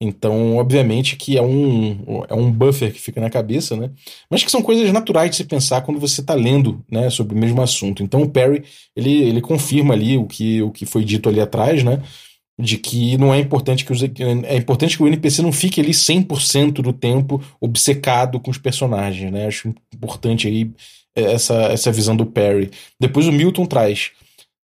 [0.00, 3.90] Então, obviamente que é um, é um buffer que fica na cabeça, né?
[4.30, 7.38] Mas que são coisas naturais de se pensar quando você está lendo né, sobre o
[7.38, 8.02] mesmo assunto.
[8.02, 8.62] Então, o Perry,
[8.94, 12.00] ele, ele confirma ali o que, o que foi dito ali atrás, né?
[12.60, 15.90] De que não é importante que os, é importante que o NPC não fique ali
[15.90, 19.46] 100% do tempo obcecado com os personagens, né?
[19.46, 20.70] Acho importante aí
[21.14, 22.70] essa, essa visão do Perry.
[23.00, 24.12] Depois o Milton traz: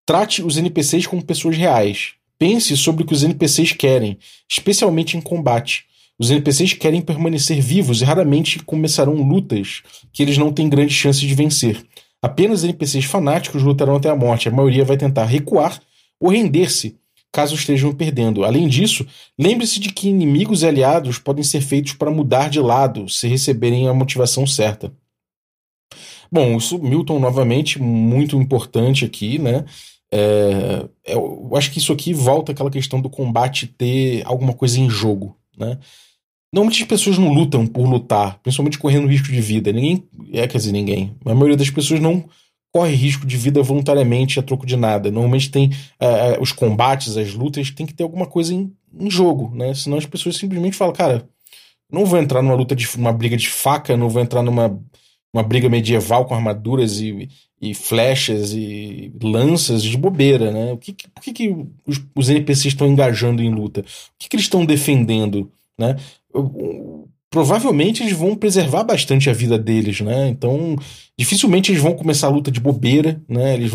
[0.05, 4.17] trate os NPCs como pessoas reais Pense sobre o que os NPCs querem,
[4.51, 5.85] especialmente em combate.
[6.19, 9.81] Os NPCs querem permanecer vivos e raramente começarão lutas
[10.11, 11.81] que eles não têm grande chance de vencer.
[12.21, 14.49] Apenas NPCs fanáticos lutarão até a morte.
[14.49, 15.81] A maioria vai tentar recuar
[16.19, 16.97] ou render-se
[17.31, 18.43] caso estejam perdendo.
[18.43, 19.07] Além disso,
[19.39, 23.87] lembre-se de que inimigos e aliados podem ser feitos para mudar de lado se receberem
[23.87, 24.91] a motivação certa.
[26.29, 29.63] Bom, isso Milton novamente muito importante aqui, né?
[30.15, 34.79] É, é, eu acho que isso aqui volta àquela questão do combate ter alguma coisa
[34.79, 35.79] em jogo, né?
[36.53, 39.71] Normalmente as pessoas não lutam por lutar, principalmente correndo risco de vida.
[39.71, 41.15] Ninguém, é, quer dizer, ninguém.
[41.25, 42.23] A maioria das pessoas não
[42.71, 45.09] corre risco de vida voluntariamente a troco de nada.
[45.09, 46.05] Normalmente tem é,
[46.35, 49.73] é, os combates, as lutas, tem que ter alguma coisa em, em, jogo, né?
[49.73, 51.27] Senão as pessoas simplesmente falam, cara,
[51.91, 54.79] não vou entrar numa luta de uma briga de faca, não vou entrar numa
[55.33, 57.27] uma briga medieval com armaduras e,
[57.59, 60.71] e flechas e lanças de bobeira, né?
[60.73, 61.55] O que, por que, que
[61.87, 63.81] os, os NPCs estão engajando em luta?
[63.81, 63.83] O
[64.19, 65.95] que, que eles estão defendendo, né?
[67.31, 70.27] Provavelmente eles vão preservar bastante a vida deles, né?
[70.27, 70.75] Então,
[71.17, 73.55] dificilmente eles vão começar a luta de bobeira, né?
[73.55, 73.71] Eles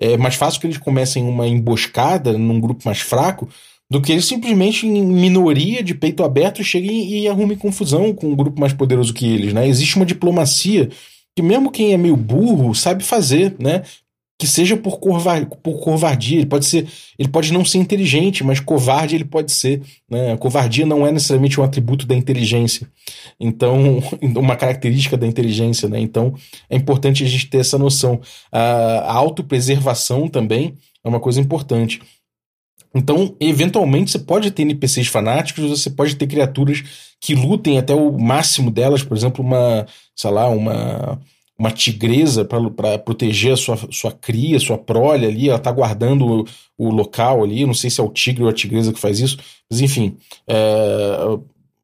[0.00, 3.48] é mais fácil que eles comecem uma emboscada num grupo mais fraco
[3.90, 8.36] do que eles simplesmente em minoria de peito aberto cheguem e arrumem confusão com um
[8.36, 9.68] grupo mais poderoso que eles, né?
[9.68, 10.88] Existe uma diplomacia
[11.36, 13.82] que mesmo quem é meio burro sabe fazer, né?
[14.38, 14.98] Que seja por,
[15.62, 16.86] por covardia, ele pode ser,
[17.18, 19.80] ele pode não ser inteligente, mas covarde ele pode ser,
[20.10, 20.32] né?
[20.32, 22.88] A covardia não é necessariamente um atributo da inteligência.
[23.38, 26.00] Então, uma característica da inteligência, né?
[26.00, 26.34] Então,
[26.68, 28.20] é importante a gente ter essa noção.
[28.50, 30.74] A, a autopreservação também
[31.04, 32.00] é uma coisa importante.
[32.96, 36.82] Então, eventualmente, você pode ter NPCs fanáticos, você pode ter criaturas
[37.20, 41.20] que lutem até o máximo delas, por exemplo, uma, sei lá, uma,
[41.58, 46.44] uma tigresa para proteger a sua, sua cria, sua prole ali, ela tá guardando o,
[46.78, 49.38] o, local ali, não sei se é o tigre ou a tigresa que faz isso,
[49.70, 50.16] mas enfim,
[50.46, 50.56] é,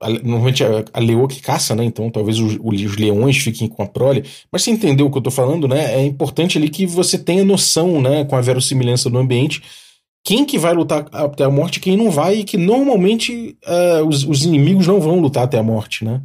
[0.00, 3.82] a, normalmente a, a leoa que caça, né, então talvez os, os, leões fiquem com
[3.82, 6.86] a prole, mas você entendeu o que eu tô falando, né, é importante ali que
[6.86, 9.62] você tenha noção, né, com a verossimilhança do ambiente,
[10.24, 14.24] quem que vai lutar até a morte quem não vai, e que normalmente uh, os,
[14.24, 16.22] os, inimigos não vão lutar até a morte, né?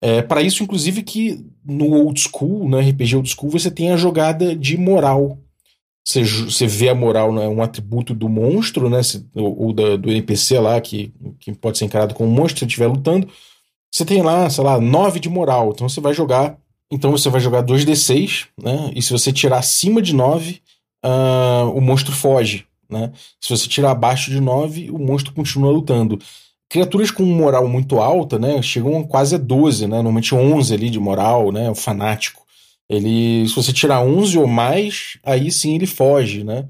[0.00, 3.96] É, para isso, inclusive, que no old school, né, RPG old school, você tem a
[3.96, 5.38] jogada de moral.
[6.06, 9.96] Você, você vê a moral, né, um atributo do monstro, né, se, ou, ou da,
[9.96, 11.10] do NPC lá, que,
[11.40, 13.26] que pode ser encarado como monstro se estiver lutando.
[13.90, 15.70] Você tem lá, sei lá, 9 de moral.
[15.72, 16.58] Então você vai jogar.
[16.90, 18.90] Então você vai jogar 2d6, né?
[18.94, 20.58] E se você tirar acima de 9, uh,
[21.02, 22.66] ah, o monstro foge.
[22.88, 23.12] Né?
[23.40, 26.18] Se você tirar abaixo de 9, o monstro continua lutando.
[26.68, 30.98] Criaturas com moral muito alta, né, chegam quase a 12, né, normalmente 11 ali de
[30.98, 32.42] moral, né, o fanático.
[32.88, 36.66] Ele, se você tirar 11 ou mais, aí sim ele foge, né?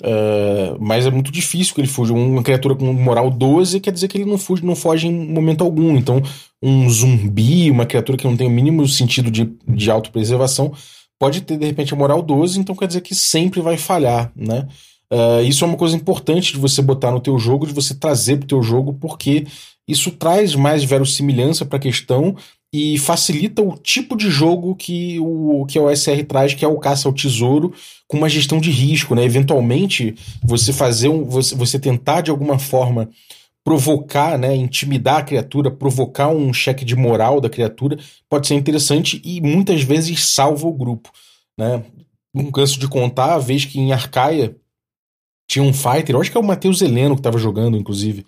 [0.00, 2.14] Uh, mas é muito difícil que ele fuja.
[2.14, 5.64] Uma criatura com moral 12 quer dizer que ele não foge, não foge em momento
[5.64, 5.96] algum.
[5.96, 6.22] Então,
[6.62, 10.72] um zumbi, uma criatura que não tem o mínimo sentido de, de autopreservação,
[11.18, 14.68] pode ter de repente a moral 12, então quer dizer que sempre vai falhar, né?
[15.12, 18.36] Uh, isso é uma coisa importante de você botar no teu jogo, de você trazer
[18.36, 19.46] para o teu jogo, porque
[19.88, 22.36] isso traz mais verossimilhança para a questão
[22.72, 26.78] e facilita o tipo de jogo que o que a OSR traz, que é o
[26.78, 27.72] caça ao tesouro,
[28.06, 29.24] com uma gestão de risco, né?
[29.24, 33.08] Eventualmente, você fazer um, você, você tentar de alguma forma
[33.64, 37.98] provocar, né, intimidar a criatura, provocar um cheque de moral da criatura,
[38.28, 41.10] pode ser interessante e muitas vezes salva o grupo,
[41.58, 41.82] né?
[42.34, 44.56] Não canso de contar a vez que em Arcaia
[45.48, 48.24] tinha um fighter, eu acho que é o Matheus Heleno que estava jogando, inclusive,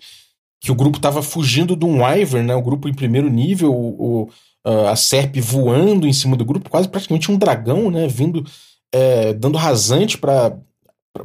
[0.59, 2.55] que o grupo estava fugindo de um Wyvern, né?
[2.55, 4.29] O grupo em primeiro nível, o,
[4.65, 8.07] o, a Serp voando em cima do grupo, quase praticamente um dragão, né?
[8.07, 8.43] Vindo,
[8.91, 10.57] é, dando rasante para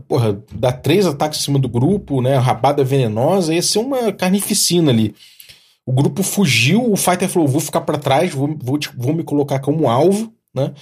[0.07, 2.37] porra, dar três ataques em cima do grupo, né?
[2.37, 5.15] Rabada venenosa, ia ser uma carnificina ali.
[5.87, 9.61] O grupo fugiu, o Fighter falou: vou ficar para trás, vou, vou, vou me colocar
[9.61, 10.75] como alvo, né?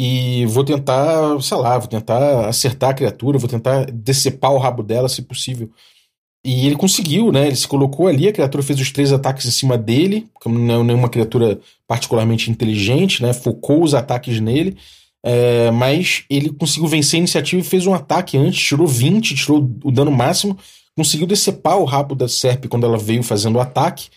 [0.00, 4.80] E vou tentar, sei lá, vou tentar acertar a criatura, vou tentar decepar o rabo
[4.80, 5.68] dela, se possível.
[6.44, 7.48] E ele conseguiu, né?
[7.48, 10.82] Ele se colocou ali, a criatura fez os três ataques em cima dele, como não
[10.82, 13.32] é nenhuma criatura particularmente inteligente, né?
[13.32, 14.76] Focou os ataques nele.
[15.24, 19.68] É, mas ele conseguiu vencer a iniciativa e fez um ataque antes, tirou 20, tirou
[19.82, 20.56] o dano máximo,
[20.96, 24.08] conseguiu decepar o rabo da Serp quando ela veio fazendo o ataque.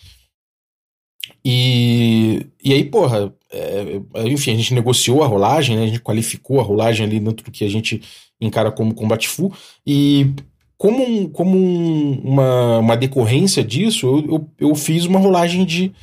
[1.44, 6.60] E, e aí, porra, é, enfim, a gente negociou a rolagem, né, a gente qualificou
[6.60, 8.02] a rolagem ali dentro do que a gente
[8.40, 9.54] encara como combate full.
[9.86, 10.34] E
[10.78, 15.94] como, um, como um, uma, uma decorrência disso, eu, eu, eu, fiz uma rolagem de,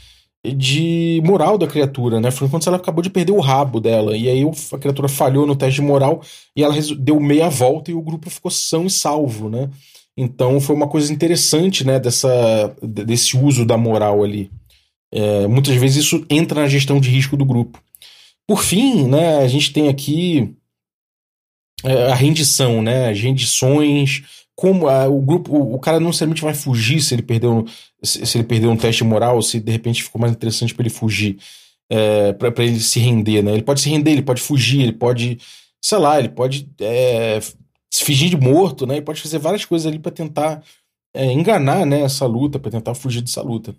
[0.44, 2.30] de moral da criatura, né?
[2.30, 4.16] Foi quando ela acabou de perder o rabo dela.
[4.16, 6.20] E aí a criatura falhou no teste de moral
[6.54, 9.68] e ela deu meia volta e o grupo ficou são e salvo, né?
[10.16, 11.98] Então foi uma coisa interessante, né?
[11.98, 14.50] Dessa, desse uso da moral ali.
[15.12, 17.82] É, muitas vezes isso entra na gestão de risco do grupo.
[18.46, 19.38] Por fim, né?
[19.38, 20.54] A gente tem aqui
[21.84, 23.10] é, a rendição, né?
[23.10, 24.22] As rendições
[24.58, 27.64] como a, o grupo, o, o, cara não necessariamente vai fugir se ele perdeu,
[28.02, 30.90] se, se ele perdeu um teste moral, se de repente ficou mais interessante para ele
[30.90, 31.38] fugir,
[31.88, 33.52] é, para ele se render, né?
[33.52, 35.38] Ele pode se render, ele pode fugir, ele pode,
[35.80, 37.38] sei lá, ele pode é,
[37.88, 38.94] se fingir de morto, né?
[38.96, 40.60] Ele pode fazer várias coisas ali para tentar
[41.14, 42.00] é, enganar, né?
[42.00, 43.76] Essa luta, para tentar fugir dessa luta.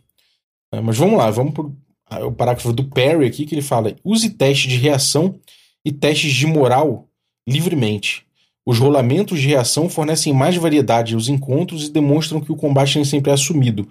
[0.72, 4.30] É, mas vamos lá, vamos para o parágrafo do Perry aqui que ele fala: use
[4.30, 5.40] testes de reação
[5.84, 7.08] e testes de moral
[7.48, 8.28] livremente
[8.70, 13.04] os rolamentos de reação fornecem mais variedade aos encontros e demonstram que o combate nem
[13.04, 13.88] sempre é assumido.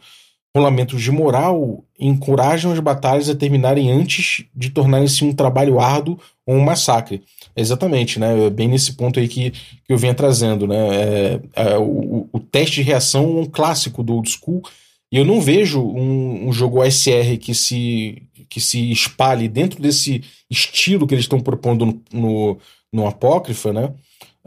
[0.56, 6.16] Rolamentos de moral encorajam as batalhas a terminarem antes de tornarem-se um trabalho árduo
[6.46, 7.22] ou um massacre.
[7.56, 8.46] Exatamente, né?
[8.46, 10.76] É bem nesse ponto aí que, que eu venho trazendo, né?
[10.76, 14.62] É, é, o, o, teste de reação é um clássico do old school
[15.10, 20.22] e eu não vejo um, um jogo OSR que se, que se espalhe dentro desse
[20.50, 22.58] estilo que eles estão propondo no, no,
[22.92, 23.92] no Apócrifa, né?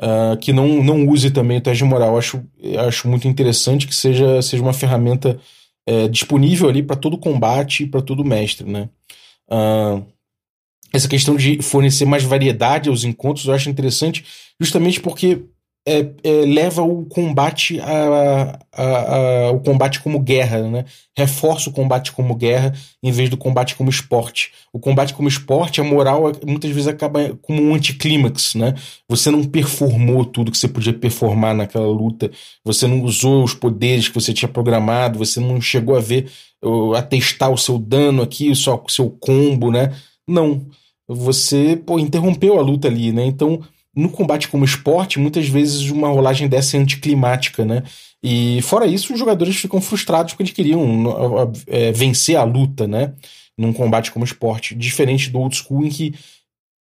[0.01, 2.17] uh, que não, não use também o teste de moral.
[2.17, 2.43] Acho,
[2.87, 5.39] acho muito interessante que seja, seja uma ferramenta
[5.85, 8.89] é, disponível ali para todo combate e para todo mestre, né?
[9.49, 10.05] Uh,
[10.93, 14.25] essa questão de fornecer mais variedade aos encontros eu acho interessante,
[14.59, 15.45] justamente porque
[15.85, 20.85] é, é, leva o combate a, a, a, o combate como guerra, né?
[21.17, 24.51] Reforça o combate como guerra em vez do combate como esporte.
[24.71, 28.75] O combate como esporte, a moral muitas vezes acaba como um anticlímax, né?
[29.09, 32.29] Você não performou tudo que você podia performar naquela luta,
[32.63, 36.29] você não usou os poderes que você tinha programado, você não chegou a ver,
[36.95, 39.91] a testar o seu dano aqui, o seu, o seu combo, né?
[40.27, 40.67] Não.
[41.07, 43.25] Você, pô, interrompeu a luta ali, né?
[43.25, 43.61] Então
[43.95, 47.83] no combate como esporte, muitas vezes uma rolagem dessa é anticlimática, né?
[48.23, 53.13] E fora isso, os jogadores ficam frustrados porque eles queriam é, vencer a luta, né?
[53.57, 54.75] Num combate como esporte.
[54.75, 56.13] Diferente do old school, em que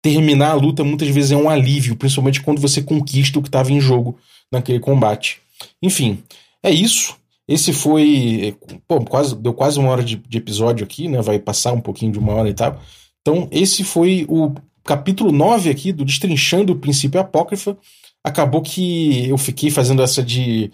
[0.02, 3.72] terminar a luta muitas vezes é um alívio, principalmente quando você conquista o que estava
[3.72, 4.18] em jogo
[4.52, 5.40] naquele combate.
[5.82, 6.22] Enfim,
[6.62, 7.16] é isso.
[7.48, 8.56] Esse foi.
[8.86, 11.20] Pô, quase, deu quase uma hora de, de episódio aqui, né?
[11.20, 12.80] Vai passar um pouquinho de uma hora e tal.
[13.20, 14.54] Então, esse foi o
[14.84, 17.76] capítulo 9 aqui do Destrinchando o Princípio Apócrifa,
[18.22, 20.70] acabou que eu fiquei fazendo essa de,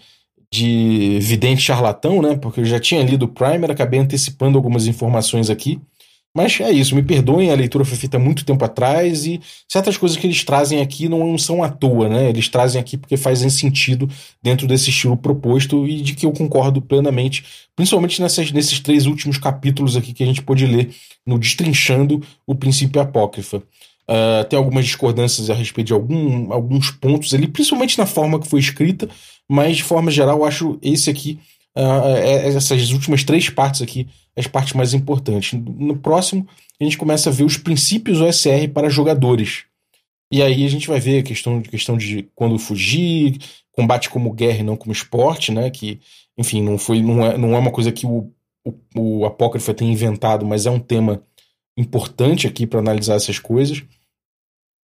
[0.51, 2.35] de vidente charlatão, né?
[2.35, 5.79] Porque eu já tinha lido o Primer, acabei antecipando algumas informações aqui.
[6.35, 10.15] Mas é isso, me perdoem, a leitura foi feita muito tempo atrás e certas coisas
[10.15, 12.29] que eles trazem aqui não são à toa, né?
[12.29, 14.07] Eles trazem aqui porque fazem sentido
[14.39, 17.43] dentro desse estilo proposto e de que eu concordo plenamente,
[17.75, 20.93] principalmente nessas, nesses três últimos capítulos aqui que a gente pôde ler
[21.25, 23.63] no Destrinchando o Princípio Apócrifa.
[24.09, 28.47] Uh, tem algumas discordâncias a respeito de algum, alguns pontos ali, principalmente na forma que
[28.47, 29.09] foi escrita,
[29.49, 31.39] mas de forma geral eu acho esse aqui,
[31.77, 35.59] uh, essas últimas três partes aqui, as partes mais importantes.
[35.59, 36.47] No próximo,
[36.79, 39.65] a gente começa a ver os princípios OSR para jogadores.
[40.31, 43.37] E aí a gente vai ver a questão, questão de quando fugir,
[43.71, 45.69] combate como guerra e não como esporte, né?
[45.69, 45.99] Que,
[46.37, 48.31] enfim, não foi não é, não é uma coisa que o,
[48.65, 51.23] o, o Apócrifo tem inventado, mas é um tema
[51.77, 53.83] importante aqui para analisar essas coisas.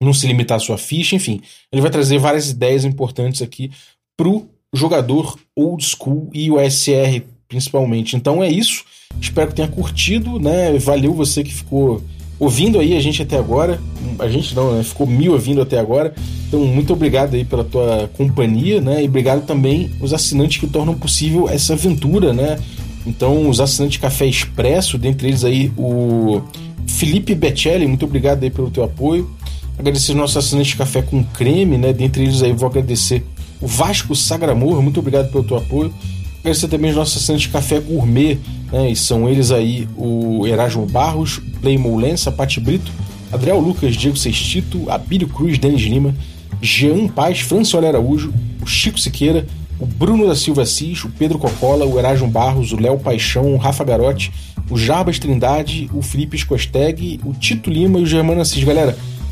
[0.03, 1.41] Não se limitar à sua ficha, enfim.
[1.71, 3.71] Ele vai trazer várias ideias importantes aqui
[4.17, 8.17] pro jogador old school e o SR principalmente.
[8.17, 8.85] Então é isso.
[9.21, 10.77] Espero que tenha curtido, né?
[10.79, 12.03] Valeu você que ficou
[12.39, 13.81] ouvindo aí a gente até agora.
[14.19, 14.83] A gente não, né?
[14.83, 16.15] Ficou me ouvindo até agora.
[16.49, 19.03] Então, muito obrigado aí pela tua companhia, né?
[19.03, 22.59] E obrigado também os assinantes que tornam possível essa aventura, né?
[23.07, 26.43] Então, os assinantes Café Expresso, dentre eles aí o
[26.87, 29.31] Felipe Becelli, muito obrigado aí pelo teu apoio.
[29.79, 31.93] Agradecer os nossos assinantes Café com Creme, né?
[31.93, 33.25] Dentre eles aí vou agradecer
[33.61, 35.93] o Vasco Sagramor, muito obrigado pelo teu apoio.
[36.41, 38.39] Agradecer também os nossos assinantes Café Gourmet,
[38.73, 38.91] né?
[38.91, 42.91] E são eles aí o Erasmo Barros, Playmo Lença, Pati Brito,
[43.33, 46.15] Adriel Lucas, Diego Sextito, Abílio Cruz, Denis Lima,
[46.61, 49.47] Jean Paz, Francioli Araújo, o Chico Siqueira,
[49.79, 53.57] o Bruno da Silva Assis, o Pedro Cocola, o Erasmo Barros, o Léo Paixão, o
[53.57, 54.33] Rafa Garotti,
[54.71, 58.63] o Jarbas Trindade, o Felipe Scosteg, o Tito Lima e o Germano Assis.
[58.63, 58.97] Galera,